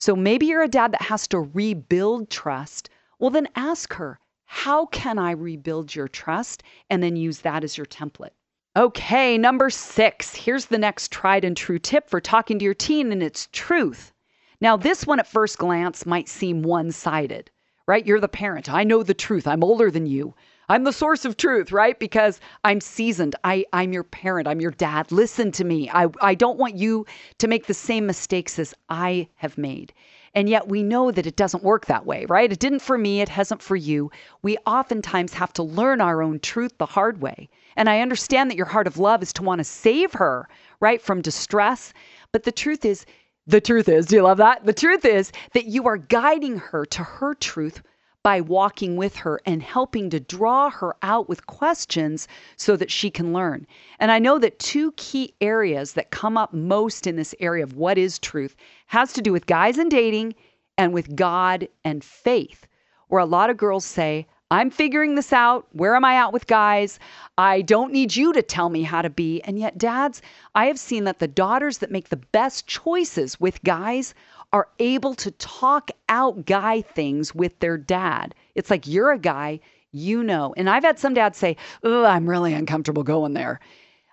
So 0.00 0.14
maybe 0.14 0.46
you're 0.46 0.62
a 0.62 0.68
dad 0.68 0.92
that 0.92 1.02
has 1.02 1.26
to 1.28 1.40
rebuild 1.40 2.30
trust. 2.30 2.90
Well, 3.18 3.30
then 3.30 3.48
ask 3.56 3.94
her, 3.94 4.20
how 4.50 4.86
can 4.86 5.18
I 5.18 5.32
rebuild 5.32 5.94
your 5.94 6.08
trust? 6.08 6.62
And 6.88 7.02
then 7.02 7.16
use 7.16 7.40
that 7.40 7.64
as 7.64 7.76
your 7.76 7.84
template. 7.84 8.30
Okay, 8.74 9.36
number 9.36 9.68
six. 9.68 10.34
Here's 10.34 10.66
the 10.66 10.78
next 10.78 11.12
tried 11.12 11.44
and 11.44 11.54
true 11.54 11.78
tip 11.78 12.08
for 12.08 12.18
talking 12.18 12.58
to 12.58 12.64
your 12.64 12.72
teen, 12.72 13.12
and 13.12 13.22
it's 13.22 13.48
truth. 13.52 14.10
Now, 14.58 14.78
this 14.78 15.06
one 15.06 15.20
at 15.20 15.26
first 15.26 15.58
glance 15.58 16.06
might 16.06 16.30
seem 16.30 16.62
one 16.62 16.92
sided, 16.92 17.50
right? 17.86 18.06
You're 18.06 18.20
the 18.20 18.26
parent. 18.28 18.72
I 18.72 18.84
know 18.84 19.02
the 19.02 19.12
truth. 19.12 19.46
I'm 19.46 19.62
older 19.62 19.90
than 19.90 20.06
you. 20.06 20.34
I'm 20.70 20.84
the 20.84 20.94
source 20.94 21.26
of 21.26 21.36
truth, 21.36 21.70
right? 21.70 21.98
Because 21.98 22.40
I'm 22.64 22.80
seasoned. 22.80 23.36
I, 23.44 23.66
I'm 23.74 23.92
your 23.92 24.04
parent. 24.04 24.48
I'm 24.48 24.62
your 24.62 24.70
dad. 24.70 25.12
Listen 25.12 25.52
to 25.52 25.64
me. 25.64 25.90
I, 25.90 26.06
I 26.22 26.34
don't 26.34 26.58
want 26.58 26.76
you 26.76 27.04
to 27.38 27.48
make 27.48 27.66
the 27.66 27.74
same 27.74 28.06
mistakes 28.06 28.58
as 28.58 28.74
I 28.88 29.28
have 29.36 29.58
made. 29.58 29.92
And 30.34 30.48
yet 30.48 30.68
we 30.68 30.82
know 30.82 31.10
that 31.10 31.26
it 31.26 31.36
doesn't 31.36 31.62
work 31.62 31.86
that 31.86 32.06
way, 32.06 32.26
right? 32.26 32.52
It 32.52 32.58
didn't 32.58 32.80
for 32.80 32.98
me. 32.98 33.20
It 33.20 33.28
hasn't 33.28 33.62
for 33.62 33.76
you. 33.76 34.10
We 34.42 34.56
oftentimes 34.66 35.34
have 35.34 35.52
to 35.54 35.62
learn 35.62 36.00
our 36.00 36.22
own 36.22 36.40
truth 36.40 36.76
the 36.78 36.86
hard 36.86 37.20
way. 37.20 37.48
And 37.76 37.88
I 37.88 38.00
understand 38.00 38.50
that 38.50 38.56
your 38.56 38.66
heart 38.66 38.86
of 38.86 38.98
love 38.98 39.22
is 39.22 39.32
to 39.34 39.42
want 39.42 39.58
to 39.60 39.64
save 39.64 40.12
her, 40.14 40.48
right, 40.80 41.00
from 41.00 41.22
distress. 41.22 41.92
But 42.32 42.42
the 42.42 42.52
truth 42.52 42.84
is, 42.84 43.06
the 43.46 43.60
truth 43.60 43.88
is, 43.88 44.06
do 44.06 44.16
you 44.16 44.22
love 44.22 44.38
that? 44.38 44.66
The 44.66 44.72
truth 44.72 45.04
is 45.04 45.32
that 45.54 45.66
you 45.66 45.86
are 45.86 45.96
guiding 45.96 46.58
her 46.58 46.84
to 46.86 47.02
her 47.02 47.34
truth 47.34 47.82
by 48.28 48.42
walking 48.42 48.96
with 48.98 49.16
her 49.16 49.40
and 49.46 49.62
helping 49.62 50.10
to 50.10 50.20
draw 50.20 50.68
her 50.68 50.94
out 51.00 51.30
with 51.30 51.46
questions 51.46 52.28
so 52.58 52.76
that 52.76 52.90
she 52.90 53.10
can 53.10 53.32
learn. 53.32 53.66
And 53.98 54.12
I 54.12 54.18
know 54.18 54.38
that 54.38 54.58
two 54.58 54.92
key 54.98 55.32
areas 55.40 55.94
that 55.94 56.10
come 56.10 56.36
up 56.36 56.52
most 56.52 57.06
in 57.06 57.16
this 57.16 57.34
area 57.40 57.64
of 57.64 57.72
what 57.72 57.96
is 57.96 58.18
truth 58.18 58.54
has 58.88 59.14
to 59.14 59.22
do 59.22 59.32
with 59.32 59.46
guys 59.46 59.78
and 59.78 59.90
dating 59.90 60.34
and 60.76 60.92
with 60.92 61.16
God 61.16 61.68
and 61.86 62.04
faith, 62.04 62.66
where 63.06 63.22
a 63.22 63.24
lot 63.24 63.48
of 63.48 63.56
girls 63.56 63.86
say, 63.86 64.26
I'm 64.50 64.68
figuring 64.68 65.14
this 65.14 65.32
out. 65.32 65.66
Where 65.72 65.96
am 65.96 66.04
I 66.04 66.16
at 66.16 66.34
with 66.34 66.46
guys? 66.46 66.98
I 67.38 67.62
don't 67.62 67.94
need 67.94 68.14
you 68.14 68.34
to 68.34 68.42
tell 68.42 68.68
me 68.68 68.82
how 68.82 69.00
to 69.00 69.10
be. 69.10 69.40
And 69.40 69.58
yet, 69.58 69.78
dads, 69.78 70.20
I 70.54 70.66
have 70.66 70.78
seen 70.78 71.04
that 71.04 71.18
the 71.18 71.28
daughters 71.28 71.78
that 71.78 71.90
make 71.90 72.10
the 72.10 72.16
best 72.16 72.66
choices 72.66 73.40
with 73.40 73.64
guys 73.64 74.12
are 74.52 74.68
able 74.78 75.14
to 75.14 75.30
talk 75.32 75.90
out 76.08 76.46
guy 76.46 76.80
things 76.80 77.34
with 77.34 77.58
their 77.60 77.76
dad. 77.76 78.34
It's 78.54 78.70
like 78.70 78.86
you're 78.86 79.12
a 79.12 79.18
guy, 79.18 79.60
you 79.92 80.22
know. 80.22 80.54
And 80.56 80.70
I've 80.70 80.84
had 80.84 80.98
some 80.98 81.14
dads 81.14 81.38
say, 81.38 81.56
"Oh, 81.82 82.04
I'm 82.04 82.28
really 82.28 82.54
uncomfortable 82.54 83.02
going 83.02 83.34
there." 83.34 83.60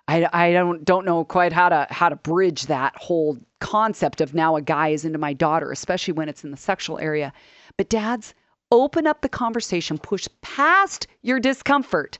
I, 0.07 0.27
I 0.33 0.51
don't 0.51 0.85
don't 0.85 1.05
know 1.05 1.23
quite 1.23 1.53
how 1.53 1.69
to 1.69 1.87
how 1.89 2.09
to 2.09 2.15
bridge 2.15 2.63
that 2.63 2.95
whole 2.97 3.37
concept 3.59 4.21
of 4.21 4.33
now 4.33 4.55
a 4.55 4.61
guy 4.61 4.89
is 4.89 5.05
into 5.05 5.17
my 5.17 5.33
daughter, 5.33 5.71
especially 5.71 6.13
when 6.13 6.29
it's 6.29 6.43
in 6.43 6.51
the 6.51 6.57
sexual 6.57 6.99
area. 6.99 7.33
But 7.77 7.89
dads, 7.89 8.33
open 8.71 9.07
up 9.07 9.21
the 9.21 9.29
conversation, 9.29 9.97
push 9.97 10.27
past 10.41 11.07
your 11.21 11.39
discomfort 11.39 12.17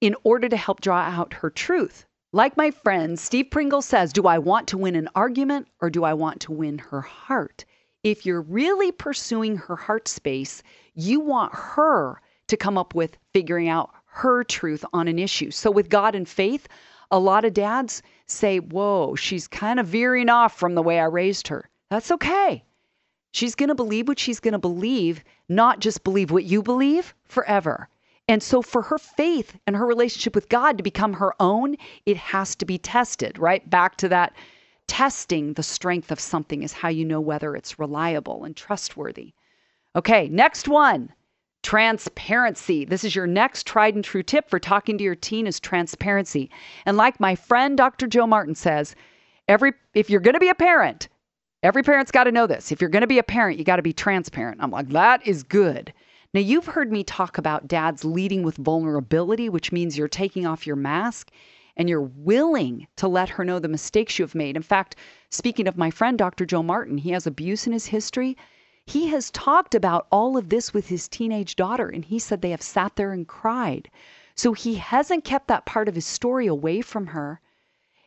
in 0.00 0.14
order 0.24 0.48
to 0.48 0.56
help 0.56 0.80
draw 0.80 0.98
out 0.98 1.32
her 1.32 1.48
truth. 1.48 2.06
Like 2.34 2.56
my 2.56 2.70
friend 2.70 3.18
Steve 3.18 3.50
Pringle 3.50 3.82
says, 3.82 4.10
do 4.10 4.26
I 4.26 4.38
want 4.38 4.68
to 4.68 4.78
win 4.78 4.96
an 4.96 5.10
argument 5.14 5.68
or 5.82 5.90
do 5.90 6.02
I 6.02 6.14
want 6.14 6.40
to 6.40 6.52
win 6.52 6.78
her 6.78 7.02
heart? 7.02 7.66
If 8.02 8.24
you're 8.24 8.40
really 8.40 8.90
pursuing 8.90 9.56
her 9.56 9.76
heart 9.76 10.08
space, 10.08 10.62
you 10.94 11.20
want 11.20 11.54
her 11.54 12.22
to 12.46 12.56
come 12.56 12.78
up 12.78 12.94
with 12.94 13.18
figuring 13.34 13.68
out 13.68 13.90
her 14.06 14.44
truth 14.44 14.82
on 14.94 15.08
an 15.08 15.18
issue. 15.18 15.50
So 15.50 15.70
with 15.70 15.90
God 15.90 16.14
and 16.14 16.26
faith, 16.26 16.68
a 17.10 17.18
lot 17.18 17.44
of 17.44 17.52
dads 17.52 18.02
say, 18.24 18.60
Whoa, 18.60 19.14
she's 19.14 19.46
kind 19.46 19.78
of 19.78 19.86
veering 19.86 20.30
off 20.30 20.58
from 20.58 20.74
the 20.74 20.82
way 20.82 20.98
I 20.98 21.04
raised 21.04 21.48
her. 21.48 21.68
That's 21.90 22.10
okay. 22.12 22.64
She's 23.32 23.54
going 23.54 23.68
to 23.68 23.74
believe 23.74 24.08
what 24.08 24.18
she's 24.18 24.40
going 24.40 24.52
to 24.52 24.58
believe, 24.58 25.22
not 25.50 25.80
just 25.80 26.02
believe 26.02 26.30
what 26.30 26.44
you 26.44 26.62
believe 26.62 27.14
forever. 27.26 27.90
And 28.32 28.42
so, 28.42 28.62
for 28.62 28.80
her 28.80 28.96
faith 28.96 29.58
and 29.66 29.76
her 29.76 29.84
relationship 29.84 30.34
with 30.34 30.48
God 30.48 30.78
to 30.78 30.82
become 30.82 31.12
her 31.12 31.34
own, 31.38 31.76
it 32.06 32.16
has 32.16 32.56
to 32.56 32.64
be 32.64 32.78
tested, 32.78 33.38
right? 33.38 33.68
Back 33.68 33.96
to 33.96 34.08
that 34.08 34.32
testing 34.86 35.52
the 35.52 35.62
strength 35.62 36.10
of 36.10 36.18
something 36.18 36.62
is 36.62 36.72
how 36.72 36.88
you 36.88 37.04
know 37.04 37.20
whether 37.20 37.54
it's 37.54 37.78
reliable 37.78 38.44
and 38.44 38.56
trustworthy. 38.56 39.34
Okay, 39.94 40.30
next 40.30 40.66
one 40.66 41.12
transparency. 41.62 42.86
This 42.86 43.04
is 43.04 43.14
your 43.14 43.26
next 43.26 43.66
tried 43.66 43.94
and 43.94 44.02
true 44.02 44.22
tip 44.22 44.48
for 44.48 44.58
talking 44.58 44.96
to 44.96 45.04
your 45.04 45.14
teen 45.14 45.46
is 45.46 45.60
transparency. 45.60 46.48
And 46.86 46.96
like 46.96 47.20
my 47.20 47.34
friend 47.34 47.76
Dr. 47.76 48.06
Joe 48.06 48.26
Martin 48.26 48.54
says, 48.54 48.96
every 49.46 49.74
if 49.92 50.08
you're 50.08 50.20
going 50.20 50.32
to 50.32 50.40
be 50.40 50.48
a 50.48 50.54
parent, 50.54 51.10
Every 51.62 51.84
parent's 51.84 52.10
got 52.10 52.24
to 52.24 52.32
know 52.32 52.48
this. 52.48 52.72
If 52.72 52.80
you're 52.80 52.90
going 52.90 53.02
to 53.02 53.06
be 53.06 53.20
a 53.20 53.22
parent, 53.22 53.58
you 53.58 53.64
got 53.64 53.76
to 53.76 53.82
be 53.82 53.92
transparent. 53.92 54.60
I'm 54.60 54.72
like, 54.72 54.88
that 54.88 55.24
is 55.24 55.44
good. 55.44 55.92
Now, 56.34 56.40
you've 56.40 56.66
heard 56.66 56.90
me 56.90 57.04
talk 57.04 57.36
about 57.36 57.68
dads 57.68 58.06
leading 58.06 58.42
with 58.42 58.56
vulnerability, 58.56 59.50
which 59.50 59.70
means 59.70 59.98
you're 59.98 60.08
taking 60.08 60.46
off 60.46 60.66
your 60.66 60.76
mask 60.76 61.30
and 61.76 61.90
you're 61.90 62.00
willing 62.00 62.86
to 62.96 63.06
let 63.06 63.28
her 63.28 63.44
know 63.44 63.58
the 63.58 63.68
mistakes 63.68 64.18
you 64.18 64.22
have 64.24 64.34
made. 64.34 64.56
In 64.56 64.62
fact, 64.62 64.96
speaking 65.28 65.68
of 65.68 65.76
my 65.76 65.90
friend, 65.90 66.16
Dr. 66.16 66.46
Joe 66.46 66.62
Martin, 66.62 66.96
he 66.96 67.10
has 67.10 67.26
abuse 67.26 67.66
in 67.66 67.74
his 67.74 67.86
history. 67.86 68.36
He 68.86 69.08
has 69.08 69.30
talked 69.30 69.74
about 69.74 70.06
all 70.10 70.38
of 70.38 70.48
this 70.48 70.72
with 70.72 70.88
his 70.88 71.06
teenage 71.06 71.54
daughter, 71.54 71.88
and 71.88 72.04
he 72.04 72.18
said 72.18 72.40
they 72.40 72.50
have 72.50 72.62
sat 72.62 72.96
there 72.96 73.12
and 73.12 73.28
cried. 73.28 73.90
So 74.34 74.54
he 74.54 74.76
hasn't 74.76 75.24
kept 75.24 75.48
that 75.48 75.66
part 75.66 75.86
of 75.86 75.94
his 75.94 76.06
story 76.06 76.46
away 76.46 76.80
from 76.80 77.08
her. 77.08 77.40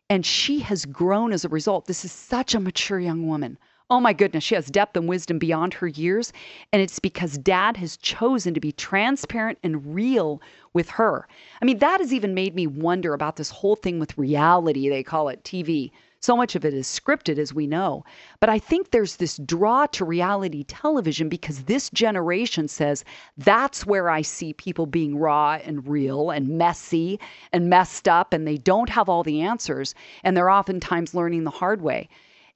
And 0.09 0.25
she 0.25 0.59
has 0.59 0.85
grown 0.85 1.31
as 1.31 1.45
a 1.45 1.49
result. 1.49 1.85
This 1.85 2.03
is 2.03 2.11
such 2.11 2.55
a 2.55 2.59
mature 2.59 2.99
young 2.99 3.27
woman. 3.27 3.59
Oh 3.87 3.99
my 3.99 4.13
goodness, 4.13 4.43
she 4.43 4.55
has 4.55 4.71
depth 4.71 4.97
and 4.97 5.07
wisdom 5.07 5.37
beyond 5.37 5.75
her 5.75 5.87
years. 5.87 6.33
And 6.73 6.81
it's 6.81 6.97
because 6.97 7.37
dad 7.37 7.77
has 7.77 7.97
chosen 7.97 8.55
to 8.55 8.59
be 8.59 8.71
transparent 8.71 9.59
and 9.61 9.93
real 9.93 10.41
with 10.73 10.89
her. 10.89 11.27
I 11.61 11.65
mean, 11.65 11.77
that 11.77 11.99
has 11.99 12.11
even 12.11 12.33
made 12.33 12.55
me 12.55 12.65
wonder 12.65 13.13
about 13.13 13.35
this 13.35 13.51
whole 13.51 13.75
thing 13.75 13.99
with 13.99 14.17
reality, 14.17 14.89
they 14.89 15.03
call 15.03 15.29
it 15.29 15.43
TV. 15.43 15.91
So 16.19 16.35
much 16.35 16.55
of 16.55 16.65
it 16.65 16.73
is 16.73 16.87
scripted, 16.87 17.37
as 17.37 17.53
we 17.53 17.67
know. 17.67 18.03
But 18.39 18.49
I 18.49 18.57
think 18.57 18.89
there's 18.89 19.17
this 19.17 19.37
draw 19.37 19.85
to 19.85 20.03
reality 20.03 20.63
television 20.63 21.29
because 21.29 21.65
this 21.65 21.91
generation 21.91 22.67
says 22.67 23.05
that's 23.37 23.85
where 23.85 24.09
I 24.09 24.23
see 24.23 24.53
people 24.53 24.87
being 24.87 25.19
raw 25.19 25.59
and 25.63 25.87
real 25.87 26.31
and 26.31 26.57
messy 26.57 27.19
and 27.53 27.69
messed 27.69 28.07
up, 28.07 28.33
and 28.33 28.47
they 28.47 28.57
don't 28.57 28.89
have 28.89 29.09
all 29.09 29.21
the 29.21 29.41
answers. 29.41 29.93
And 30.23 30.35
they're 30.35 30.49
oftentimes 30.49 31.13
learning 31.13 31.43
the 31.43 31.51
hard 31.51 31.83
way. 31.83 32.09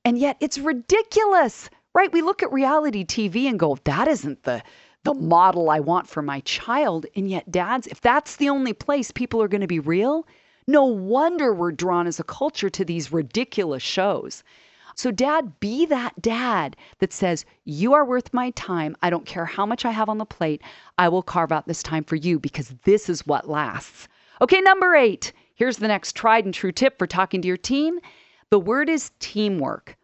And 0.09 0.17
yet 0.17 0.37
it's 0.39 0.57
ridiculous, 0.57 1.69
right? 1.93 2.11
We 2.11 2.23
look 2.23 2.41
at 2.41 2.51
reality 2.51 3.05
TV 3.05 3.47
and 3.47 3.59
go, 3.59 3.77
that 3.83 4.07
isn't 4.07 4.41
the 4.41 4.63
the 5.03 5.13
model 5.13 5.69
I 5.69 5.81
want 5.81 6.09
for 6.09 6.23
my 6.23 6.39
child. 6.39 7.05
And 7.15 7.29
yet, 7.29 7.51
dads, 7.51 7.85
if 7.85 8.01
that's 8.01 8.37
the 8.37 8.49
only 8.49 8.73
place 8.73 9.11
people 9.11 9.39
are 9.39 9.47
going 9.47 9.61
to 9.61 9.67
be 9.67 9.79
real, 9.79 10.25
no 10.65 10.83
wonder 10.83 11.53
we're 11.53 11.71
drawn 11.71 12.07
as 12.07 12.19
a 12.19 12.23
culture 12.23 12.71
to 12.71 12.83
these 12.83 13.11
ridiculous 13.11 13.83
shows. 13.83 14.43
So, 14.95 15.11
dad, 15.11 15.59
be 15.59 15.85
that 15.85 16.19
dad 16.19 16.75
that 16.97 17.13
says, 17.13 17.45
You 17.65 17.93
are 17.93 18.03
worth 18.03 18.33
my 18.33 18.49
time. 18.55 18.97
I 19.03 19.11
don't 19.11 19.27
care 19.27 19.45
how 19.45 19.67
much 19.67 19.85
I 19.85 19.91
have 19.91 20.09
on 20.09 20.17
the 20.17 20.25
plate. 20.25 20.63
I 20.97 21.07
will 21.07 21.21
carve 21.21 21.51
out 21.51 21.67
this 21.67 21.83
time 21.83 22.03
for 22.03 22.15
you 22.15 22.39
because 22.39 22.73
this 22.83 23.09
is 23.09 23.27
what 23.27 23.47
lasts. 23.47 24.07
Okay, 24.41 24.59
number 24.61 24.95
eight. 24.95 25.33
Here's 25.53 25.77
the 25.77 25.87
next 25.87 26.15
tried 26.15 26.45
and 26.45 26.53
true 26.53 26.71
tip 26.71 26.97
for 26.97 27.05
talking 27.05 27.43
to 27.43 27.47
your 27.47 27.57
teen 27.57 27.99
the 28.51 28.59
word 28.59 28.89
is 28.89 29.11
teamwork. 29.19 29.95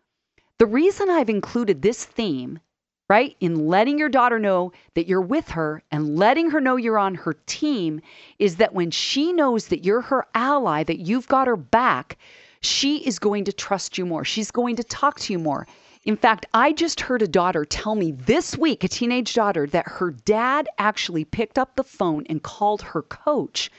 The 0.59 0.65
reason 0.65 1.09
I've 1.09 1.29
included 1.29 1.81
this 1.81 2.05
theme 2.05 2.59
right? 3.07 3.35
In 3.39 3.67
letting 3.67 3.99
your 3.99 4.09
daughter 4.09 4.39
know 4.39 4.71
that 4.95 5.07
you're 5.07 5.21
with 5.21 5.49
her 5.49 5.83
and 5.91 6.15
letting 6.15 6.49
her 6.49 6.59
know 6.59 6.75
you're 6.75 6.97
on 6.97 7.15
her 7.15 7.33
team 7.45 8.01
is 8.39 8.55
that 8.55 8.73
when 8.73 8.91
she 8.91 9.31
knows 9.31 9.67
that 9.67 9.85
you're 9.85 10.01
her 10.01 10.25
ally, 10.33 10.83
that 10.83 10.99
you've 10.99 11.27
got 11.27 11.47
her 11.47 11.55
back, 11.55 12.17
she 12.61 13.05
is 13.05 13.19
going 13.19 13.45
to 13.45 13.53
trust 13.53 13.97
you 13.97 14.05
more. 14.05 14.25
She's 14.25 14.49
going 14.49 14.75
to 14.77 14.83
talk 14.83 15.19
to 15.21 15.33
you 15.33 15.39
more. 15.39 15.67
In 16.03 16.17
fact, 16.17 16.45
I 16.53 16.71
just 16.71 17.01
heard 17.01 17.21
a 17.21 17.27
daughter 17.27 17.65
tell 17.65 17.95
me 17.95 18.11
this 18.11 18.57
week, 18.57 18.83
a 18.83 18.87
teenage 18.87 19.33
daughter, 19.33 19.67
that 19.67 19.87
her 19.87 20.11
dad 20.11 20.67
actually 20.77 21.25
picked 21.25 21.59
up 21.59 21.75
the 21.75 21.83
phone 21.83 22.25
and 22.27 22.41
called 22.41 22.81
her 22.81 23.01
coach 23.03 23.71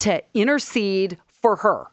to 0.00 0.22
intercede 0.34 1.18
for 1.26 1.56
her. 1.56 1.86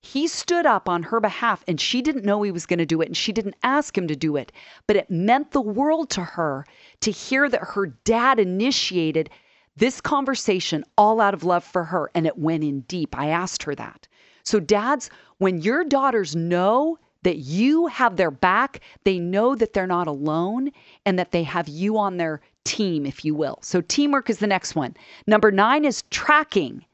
He 0.00 0.28
stood 0.28 0.64
up 0.64 0.88
on 0.88 1.02
her 1.04 1.20
behalf 1.20 1.64
and 1.66 1.80
she 1.80 2.02
didn't 2.02 2.24
know 2.24 2.42
he 2.42 2.52
was 2.52 2.66
going 2.66 2.78
to 2.78 2.86
do 2.86 3.00
it 3.00 3.06
and 3.06 3.16
she 3.16 3.32
didn't 3.32 3.56
ask 3.62 3.98
him 3.98 4.06
to 4.08 4.16
do 4.16 4.36
it. 4.36 4.52
But 4.86 4.96
it 4.96 5.10
meant 5.10 5.50
the 5.50 5.60
world 5.60 6.08
to 6.10 6.22
her 6.22 6.64
to 7.00 7.10
hear 7.10 7.48
that 7.48 7.62
her 7.74 7.86
dad 7.86 8.38
initiated 8.38 9.28
this 9.76 10.00
conversation 10.00 10.84
all 10.96 11.20
out 11.20 11.34
of 11.34 11.44
love 11.44 11.64
for 11.64 11.84
her 11.84 12.10
and 12.14 12.26
it 12.26 12.38
went 12.38 12.64
in 12.64 12.80
deep. 12.82 13.16
I 13.18 13.28
asked 13.28 13.64
her 13.64 13.74
that. 13.74 14.06
So, 14.44 14.60
dads, 14.60 15.10
when 15.38 15.60
your 15.60 15.84
daughters 15.84 16.34
know 16.34 16.98
that 17.22 17.38
you 17.38 17.86
have 17.88 18.16
their 18.16 18.30
back, 18.30 18.80
they 19.04 19.18
know 19.18 19.54
that 19.54 19.72
they're 19.72 19.86
not 19.86 20.06
alone 20.06 20.70
and 21.04 21.18
that 21.18 21.32
they 21.32 21.42
have 21.42 21.68
you 21.68 21.98
on 21.98 22.16
their 22.16 22.40
team, 22.64 23.04
if 23.04 23.24
you 23.24 23.34
will. 23.34 23.58
So, 23.62 23.80
teamwork 23.80 24.30
is 24.30 24.38
the 24.38 24.46
next 24.46 24.74
one. 24.74 24.96
Number 25.26 25.50
nine 25.50 25.84
is 25.84 26.02
tracking. 26.10 26.84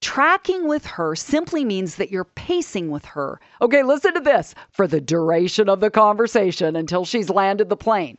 Tracking 0.00 0.68
with 0.68 0.86
her 0.86 1.16
simply 1.16 1.64
means 1.64 1.96
that 1.96 2.10
you're 2.10 2.24
pacing 2.24 2.90
with 2.90 3.04
her. 3.06 3.40
Okay, 3.60 3.82
listen 3.82 4.14
to 4.14 4.20
this 4.20 4.54
for 4.70 4.86
the 4.86 5.00
duration 5.00 5.68
of 5.68 5.80
the 5.80 5.90
conversation 5.90 6.76
until 6.76 7.04
she's 7.04 7.30
landed 7.30 7.68
the 7.68 7.76
plane. 7.76 8.18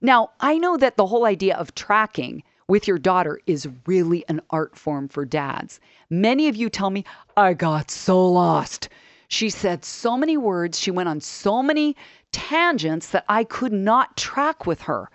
Now, 0.00 0.30
I 0.40 0.58
know 0.58 0.76
that 0.76 0.96
the 0.96 1.06
whole 1.06 1.24
idea 1.24 1.56
of 1.56 1.74
tracking 1.74 2.42
with 2.68 2.86
your 2.86 2.98
daughter 2.98 3.40
is 3.46 3.68
really 3.86 4.24
an 4.28 4.40
art 4.50 4.76
form 4.76 5.08
for 5.08 5.24
dads. 5.24 5.80
Many 6.10 6.48
of 6.48 6.56
you 6.56 6.68
tell 6.68 6.90
me, 6.90 7.04
I 7.36 7.54
got 7.54 7.90
so 7.90 8.26
lost. 8.26 8.88
She 9.28 9.50
said 9.50 9.84
so 9.84 10.16
many 10.16 10.36
words, 10.36 10.78
she 10.78 10.90
went 10.90 11.08
on 11.08 11.20
so 11.20 11.62
many 11.62 11.96
tangents 12.30 13.08
that 13.08 13.24
I 13.28 13.44
could 13.44 13.72
not 13.72 14.16
track 14.16 14.66
with 14.66 14.82
her. 14.82 15.10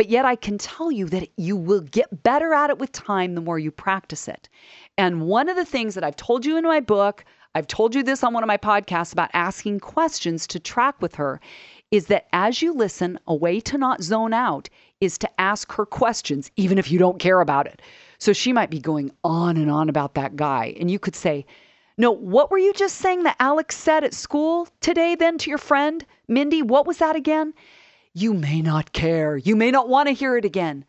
But 0.00 0.08
yet, 0.08 0.24
I 0.24 0.34
can 0.34 0.56
tell 0.56 0.90
you 0.90 1.04
that 1.10 1.28
you 1.36 1.54
will 1.54 1.82
get 1.82 2.22
better 2.22 2.54
at 2.54 2.70
it 2.70 2.78
with 2.78 2.90
time 2.90 3.34
the 3.34 3.42
more 3.42 3.58
you 3.58 3.70
practice 3.70 4.28
it. 4.28 4.48
And 4.96 5.26
one 5.26 5.50
of 5.50 5.56
the 5.56 5.64
things 5.66 5.94
that 5.94 6.02
I've 6.02 6.16
told 6.16 6.46
you 6.46 6.56
in 6.56 6.64
my 6.64 6.80
book, 6.80 7.22
I've 7.54 7.66
told 7.66 7.94
you 7.94 8.02
this 8.02 8.24
on 8.24 8.32
one 8.32 8.42
of 8.42 8.46
my 8.46 8.56
podcasts 8.56 9.12
about 9.12 9.28
asking 9.34 9.80
questions 9.80 10.46
to 10.46 10.58
track 10.58 11.02
with 11.02 11.16
her, 11.16 11.38
is 11.90 12.06
that 12.06 12.28
as 12.32 12.62
you 12.62 12.72
listen, 12.72 13.18
a 13.26 13.34
way 13.34 13.60
to 13.60 13.76
not 13.76 14.02
zone 14.02 14.32
out 14.32 14.70
is 15.02 15.18
to 15.18 15.30
ask 15.38 15.70
her 15.72 15.84
questions, 15.84 16.50
even 16.56 16.78
if 16.78 16.90
you 16.90 16.98
don't 16.98 17.18
care 17.18 17.42
about 17.42 17.66
it. 17.66 17.82
So 18.16 18.32
she 18.32 18.54
might 18.54 18.70
be 18.70 18.80
going 18.80 19.10
on 19.22 19.58
and 19.58 19.70
on 19.70 19.90
about 19.90 20.14
that 20.14 20.34
guy. 20.34 20.74
And 20.80 20.90
you 20.90 20.98
could 20.98 21.14
say, 21.14 21.44
No, 21.98 22.10
what 22.10 22.50
were 22.50 22.56
you 22.56 22.72
just 22.72 22.96
saying 22.96 23.24
that 23.24 23.36
Alex 23.38 23.76
said 23.76 24.02
at 24.02 24.14
school 24.14 24.66
today, 24.80 25.14
then 25.14 25.36
to 25.36 25.50
your 25.50 25.58
friend, 25.58 26.06
Mindy? 26.26 26.62
What 26.62 26.86
was 26.86 26.96
that 26.96 27.16
again? 27.16 27.52
You 28.14 28.34
may 28.34 28.60
not 28.60 28.92
care. 28.92 29.36
You 29.36 29.56
may 29.56 29.70
not 29.70 29.88
want 29.88 30.08
to 30.08 30.14
hear 30.14 30.36
it 30.36 30.44
again. 30.44 30.84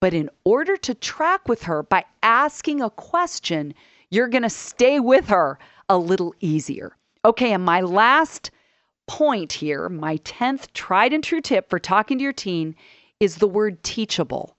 But 0.00 0.12
in 0.12 0.28
order 0.44 0.76
to 0.78 0.94
track 0.94 1.48
with 1.48 1.62
her 1.62 1.82
by 1.82 2.04
asking 2.22 2.82
a 2.82 2.90
question, 2.90 3.74
you're 4.10 4.28
going 4.28 4.42
to 4.42 4.50
stay 4.50 5.00
with 5.00 5.28
her 5.28 5.58
a 5.88 5.96
little 5.96 6.34
easier. 6.40 6.96
Okay, 7.24 7.52
and 7.52 7.64
my 7.64 7.80
last 7.80 8.50
point 9.06 9.52
here, 9.52 9.88
my 9.88 10.18
10th 10.18 10.72
tried 10.72 11.12
and 11.12 11.22
true 11.22 11.40
tip 11.40 11.70
for 11.70 11.78
talking 11.78 12.18
to 12.18 12.24
your 12.24 12.32
teen 12.32 12.74
is 13.20 13.36
the 13.36 13.48
word 13.48 13.82
teachable. 13.82 14.56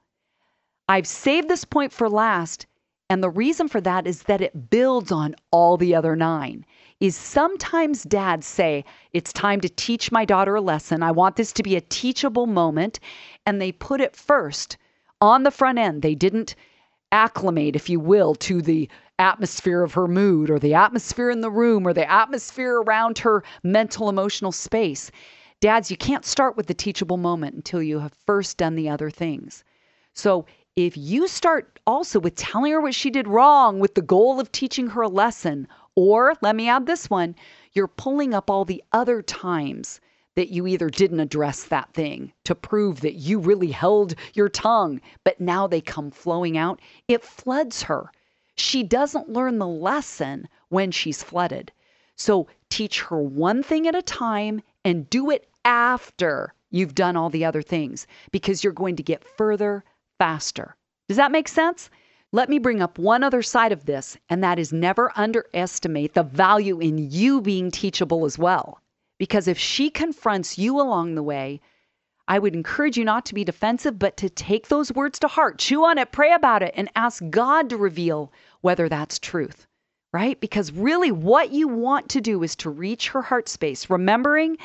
I've 0.88 1.08
saved 1.08 1.48
this 1.48 1.66
point 1.66 1.92
for 1.92 2.10
last, 2.10 2.66
and 3.10 3.22
the 3.24 3.30
reason 3.30 3.68
for 3.68 3.82
that 3.82 4.08
is 4.08 4.24
that 4.24 4.42
it 4.42 4.70
builds 4.70 5.12
on 5.12 5.36
all 5.52 5.78
the 5.78 5.96
other 5.96 6.16
nine. 6.16 6.66
Is 7.02 7.16
sometimes 7.16 8.04
dads 8.04 8.48
say, 8.48 8.86
It's 9.12 9.34
time 9.34 9.60
to 9.62 9.70
teach 9.70 10.12
my 10.12 10.24
daughter 10.24 10.56
a 10.56 10.62
lesson. 10.62 11.04
I 11.04 11.12
want 11.12 11.36
this 11.36 11.52
to 11.54 11.64
be 11.64 11.76
a 11.76 11.82
teachable 11.82 12.48
moment. 12.48 13.00
And 13.46 13.62
they 13.62 13.72
put 13.72 14.00
it 14.00 14.16
first 14.16 14.78
on 15.20 15.44
the 15.44 15.52
front 15.52 15.78
end. 15.78 16.02
They 16.02 16.16
didn't 16.16 16.56
acclimate, 17.12 17.76
if 17.76 17.90
you 17.90 18.00
will, 18.00 18.36
to 18.36 18.62
the 18.62 18.90
atmosphere 19.20 19.84
of 19.84 19.94
her 19.94 20.08
mood 20.08 20.50
or 20.50 20.60
the 20.60 20.74
atmosphere 20.74 21.30
in 21.30 21.42
the 21.42 21.52
room 21.52 21.88
or 21.88 21.94
the 21.94 22.10
atmosphere 22.10 22.82
around 22.82 23.18
her 23.20 23.44
mental 23.64 24.10
emotional 24.10 24.52
space. 24.52 25.12
Dads, 25.62 25.90
you 25.90 25.98
can't 25.98 26.26
start 26.26 26.58
with 26.58 26.68
the 26.68 26.74
teachable 26.74 27.18
moment 27.18 27.56
until 27.56 27.82
you 27.82 28.00
have 28.00 28.14
first 28.26 28.58
done 28.58 28.76
the 28.76 28.90
other 28.90 29.10
things. 29.10 29.64
So 30.14 30.46
if 30.76 30.98
you 30.98 31.28
start 31.28 31.80
also 31.88 32.20
with 32.20 32.36
telling 32.36 32.74
her 32.74 32.82
what 32.82 32.94
she 32.94 33.10
did 33.10 33.28
wrong 33.28 33.80
with 33.80 33.96
the 33.96 34.02
goal 34.02 34.40
of 34.40 34.52
teaching 34.52 34.88
her 34.88 35.02
a 35.02 35.08
lesson, 35.08 35.68
or 35.96 36.34
let 36.42 36.56
me 36.56 36.70
add 36.70 36.86
this 36.86 37.10
one, 37.10 37.36
you're 37.74 37.88
pulling 37.88 38.34
up 38.34 38.50
all 38.50 38.66
the 38.66 38.84
other 38.92 39.22
times 39.22 40.00
that 40.36 40.50
you 40.50 40.68
either 40.68 40.90
didn't 40.90 41.22
address 41.22 41.64
that 41.64 41.94
thing 41.94 42.34
to 42.44 42.54
prove 42.54 43.02
that 43.02 43.16
you 43.16 43.40
really 43.40 43.72
held 43.72 44.16
your 44.34 44.50
tongue, 44.50 45.00
but 45.24 45.40
now 45.40 45.66
they 45.66 45.82
come 45.82 46.12
flowing 46.12 46.58
out, 46.58 46.82
it 47.08 47.24
floods 47.24 47.84
her. 47.84 48.12
She 48.58 48.84
doesn't 48.84 49.30
learn 49.30 49.58
the 49.58 49.68
lesson 49.68 50.48
when 50.70 50.92
she's 50.92 51.24
flooded. 51.24 51.72
So 52.18 52.48
teach 52.70 53.02
her 53.02 53.22
one 53.22 53.64
thing 53.64 53.88
at 53.88 53.96
a 53.96 54.02
time 54.02 54.62
and 54.84 55.10
do 55.10 55.30
it 55.30 55.50
after 55.64 56.54
you've 56.70 56.96
done 56.96 57.16
all 57.16 57.30
the 57.30 57.46
other 57.46 57.62
things 57.62 58.08
because 58.32 58.64
you're 58.64 58.74
going 58.74 58.96
to 58.98 59.04
get 59.04 59.24
further 59.38 59.84
faster. 60.18 60.76
Does 61.08 61.18
that 61.18 61.32
make 61.32 61.48
sense? 61.48 61.90
Let 62.36 62.50
me 62.50 62.60
bring 62.60 62.82
up 62.82 63.00
one 63.00 63.24
other 63.24 63.42
side 63.42 63.72
of 63.72 63.86
this, 63.86 64.18
and 64.28 64.44
that 64.44 64.60
is 64.60 64.74
never 64.74 65.10
underestimate 65.16 66.16
the 66.16 66.24
value 66.24 66.82
in 66.82 66.98
you 67.10 67.40
being 67.40 67.72
teachable 67.72 68.26
as 68.26 68.38
well. 68.38 68.82
Because 69.18 69.48
if 69.48 69.58
she 69.58 69.90
confronts 69.90 70.58
you 70.58 70.82
along 70.82 71.16
the 71.16 71.24
way, 71.24 71.62
I 72.28 72.40
would 72.40 72.54
encourage 72.54 72.98
you 72.98 73.06
not 73.06 73.26
to 73.28 73.34
be 73.34 73.46
defensive, 73.46 73.98
but 73.98 74.18
to 74.18 74.30
take 74.30 74.68
those 74.68 74.92
words 74.92 75.18
to 75.20 75.30
heart, 75.30 75.60
chew 75.60 75.86
on 75.86 75.98
it, 75.98 76.12
pray 76.12 76.34
about 76.34 76.62
it, 76.62 76.74
and 76.76 76.90
ask 76.98 77.24
God 77.30 77.70
to 77.70 77.78
reveal 77.78 78.34
whether 78.60 78.90
that's 78.90 79.18
truth, 79.18 79.66
right? 80.12 80.38
Because 80.38 80.74
really, 80.74 81.14
what 81.14 81.52
you 81.52 81.70
want 81.70 82.10
to 82.10 82.20
do 82.20 82.44
is 82.44 82.58
to 82.58 82.70
reach 82.70 83.08
her 83.08 83.22
heart 83.22 83.48
space, 83.48 83.90
remembering 83.90 84.58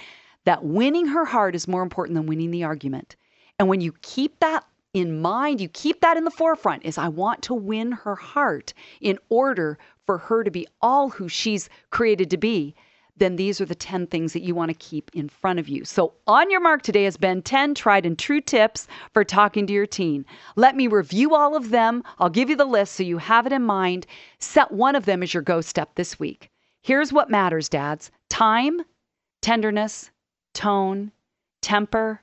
that 0.44 0.64
winning 0.64 1.06
her 1.06 1.24
heart 1.24 1.54
is 1.54 1.68
more 1.68 1.85
important 1.85 2.16
than 2.16 2.26
winning 2.26 2.50
the 2.50 2.64
argument. 2.64 3.14
And 3.61 3.68
when 3.68 3.80
you 3.80 3.92
keep 4.02 4.40
that 4.40 4.64
in 4.92 5.20
mind, 5.20 5.61
you 5.61 5.68
keep 5.68 6.00
that 6.00 6.16
in 6.16 6.24
the 6.24 6.31
forefront 6.31 6.85
is 6.85 6.98
I 6.98 7.09
want 7.09 7.42
to 7.42 7.55
win 7.55 7.92
her 7.92 8.16
heart 8.16 8.74
in 9.00 9.18
order 9.29 9.79
for 10.07 10.18
her 10.18 10.42
to 10.42 10.50
be 10.50 10.66
all 10.83 11.11
who 11.11 11.29
she's 11.29 11.68
created 11.90 12.31
to 12.31 12.37
be 12.37 12.74
then 13.20 13.37
these 13.37 13.61
are 13.61 13.66
the 13.66 13.74
10 13.74 14.07
things 14.07 14.33
that 14.33 14.42
you 14.42 14.55
want 14.55 14.70
to 14.70 14.74
keep 14.74 15.11
in 15.14 15.29
front 15.29 15.59
of 15.59 15.68
you. 15.68 15.85
So, 15.85 16.14
on 16.26 16.50
your 16.50 16.61
mark 16.61 16.83
today 16.83 17.05
has 17.05 17.18
been 17.18 17.42
10 17.42 17.74
tried 17.74 18.07
and 18.07 18.18
true 18.18 18.40
tips 18.40 18.88
for 19.12 19.24
talking 19.24 19.66
to 19.66 19.72
your 19.72 19.87
teen. 19.87 20.24
Let 20.57 20.74
me 20.74 20.87
review 20.87 21.35
all 21.35 21.55
of 21.55 21.68
them. 21.68 22.03
I'll 22.18 22.31
give 22.31 22.48
you 22.48 22.57
the 22.57 22.64
list 22.64 22.94
so 22.94 23.03
you 23.03 23.18
have 23.18 23.46
it 23.46 23.53
in 23.53 23.62
mind. 23.62 24.07
Set 24.38 24.72
one 24.72 24.96
of 24.96 25.05
them 25.05 25.22
as 25.22 25.35
your 25.35 25.42
go 25.42 25.61
step 25.61 25.94
this 25.94 26.18
week. 26.18 26.50
Here's 26.83 27.12
what 27.12 27.31
matters, 27.31 27.68
dads 27.68 28.11
time, 28.31 28.81
tenderness, 29.42 30.11
tone, 30.55 31.12
temper, 31.61 32.22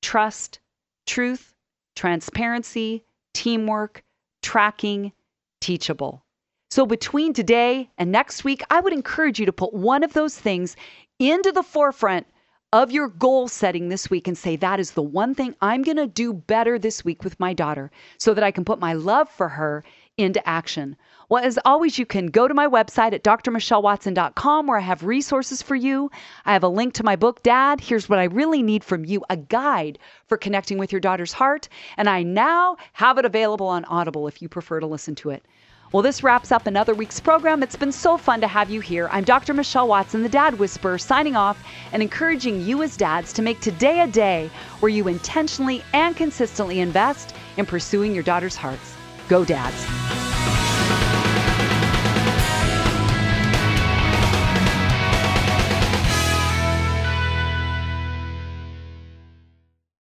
trust, 0.00 0.60
truth, 1.04 1.54
transparency, 1.98 3.04
teamwork, 3.34 4.04
tracking, 4.40 5.12
teachable. 5.60 6.24
So 6.70 6.86
between 6.86 7.32
today 7.32 7.90
and 7.98 8.12
next 8.12 8.44
week, 8.44 8.62
I 8.70 8.80
would 8.80 8.92
encourage 8.92 9.40
you 9.40 9.46
to 9.46 9.52
put 9.52 9.74
one 9.74 10.04
of 10.04 10.12
those 10.12 10.38
things 10.38 10.76
into 11.18 11.50
the 11.50 11.64
forefront 11.64 12.28
of 12.72 12.92
your 12.92 13.08
goal 13.08 13.48
setting 13.48 13.88
this 13.88 14.10
week 14.10 14.28
and 14.28 14.38
say, 14.38 14.54
that 14.56 14.78
is 14.78 14.92
the 14.92 15.02
one 15.02 15.34
thing 15.34 15.56
I'm 15.60 15.82
going 15.82 15.96
to 15.96 16.06
do 16.06 16.32
better 16.32 16.78
this 16.78 17.04
week 17.04 17.24
with 17.24 17.40
my 17.40 17.52
daughter 17.52 17.90
so 18.18 18.32
that 18.32 18.44
I 18.44 18.52
can 18.52 18.64
put 18.64 18.78
my 18.78 18.92
love 18.92 19.28
for 19.28 19.48
her 19.48 19.82
into 20.18 20.46
action. 20.46 20.96
Well, 21.30 21.44
as 21.44 21.58
always, 21.64 21.98
you 21.98 22.06
can 22.06 22.26
go 22.26 22.48
to 22.48 22.54
my 22.54 22.66
website 22.66 23.12
at 23.12 23.22
drmichellewatson.com 23.22 24.66
where 24.66 24.78
I 24.78 24.82
have 24.82 25.04
resources 25.04 25.62
for 25.62 25.76
you. 25.76 26.10
I 26.44 26.52
have 26.52 26.62
a 26.62 26.68
link 26.68 26.94
to 26.94 27.04
my 27.04 27.16
book, 27.16 27.42
Dad, 27.42 27.80
Here's 27.80 28.08
What 28.08 28.18
I 28.18 28.24
Really 28.24 28.62
Need 28.62 28.82
From 28.82 29.04
You, 29.04 29.22
a 29.30 29.36
guide 29.36 29.98
for 30.26 30.36
connecting 30.36 30.78
with 30.78 30.90
your 30.90 31.00
daughter's 31.00 31.32
heart. 31.32 31.68
And 31.96 32.08
I 32.08 32.22
now 32.22 32.76
have 32.94 33.18
it 33.18 33.24
available 33.24 33.68
on 33.68 33.84
Audible 33.84 34.26
if 34.26 34.42
you 34.42 34.48
prefer 34.48 34.80
to 34.80 34.86
listen 34.86 35.14
to 35.16 35.30
it. 35.30 35.44
Well, 35.92 36.02
this 36.02 36.22
wraps 36.22 36.52
up 36.52 36.66
another 36.66 36.94
week's 36.94 37.20
program. 37.20 37.62
It's 37.62 37.76
been 37.76 37.92
so 37.92 38.18
fun 38.18 38.42
to 38.42 38.46
have 38.46 38.68
you 38.68 38.80
here. 38.80 39.08
I'm 39.10 39.24
Dr. 39.24 39.54
Michelle 39.54 39.88
Watson, 39.88 40.22
the 40.22 40.28
Dad 40.28 40.58
Whisperer, 40.58 40.98
signing 40.98 41.34
off 41.34 41.62
and 41.92 42.02
encouraging 42.02 42.60
you 42.60 42.82
as 42.82 42.96
dads 42.96 43.32
to 43.34 43.42
make 43.42 43.60
today 43.60 44.00
a 44.00 44.06
day 44.06 44.50
where 44.80 44.90
you 44.90 45.08
intentionally 45.08 45.82
and 45.94 46.14
consistently 46.14 46.80
invest 46.80 47.34
in 47.56 47.64
pursuing 47.64 48.14
your 48.14 48.24
daughter's 48.24 48.56
hearts. 48.56 48.97
Go 49.28 49.44
Dads. 49.44 50.47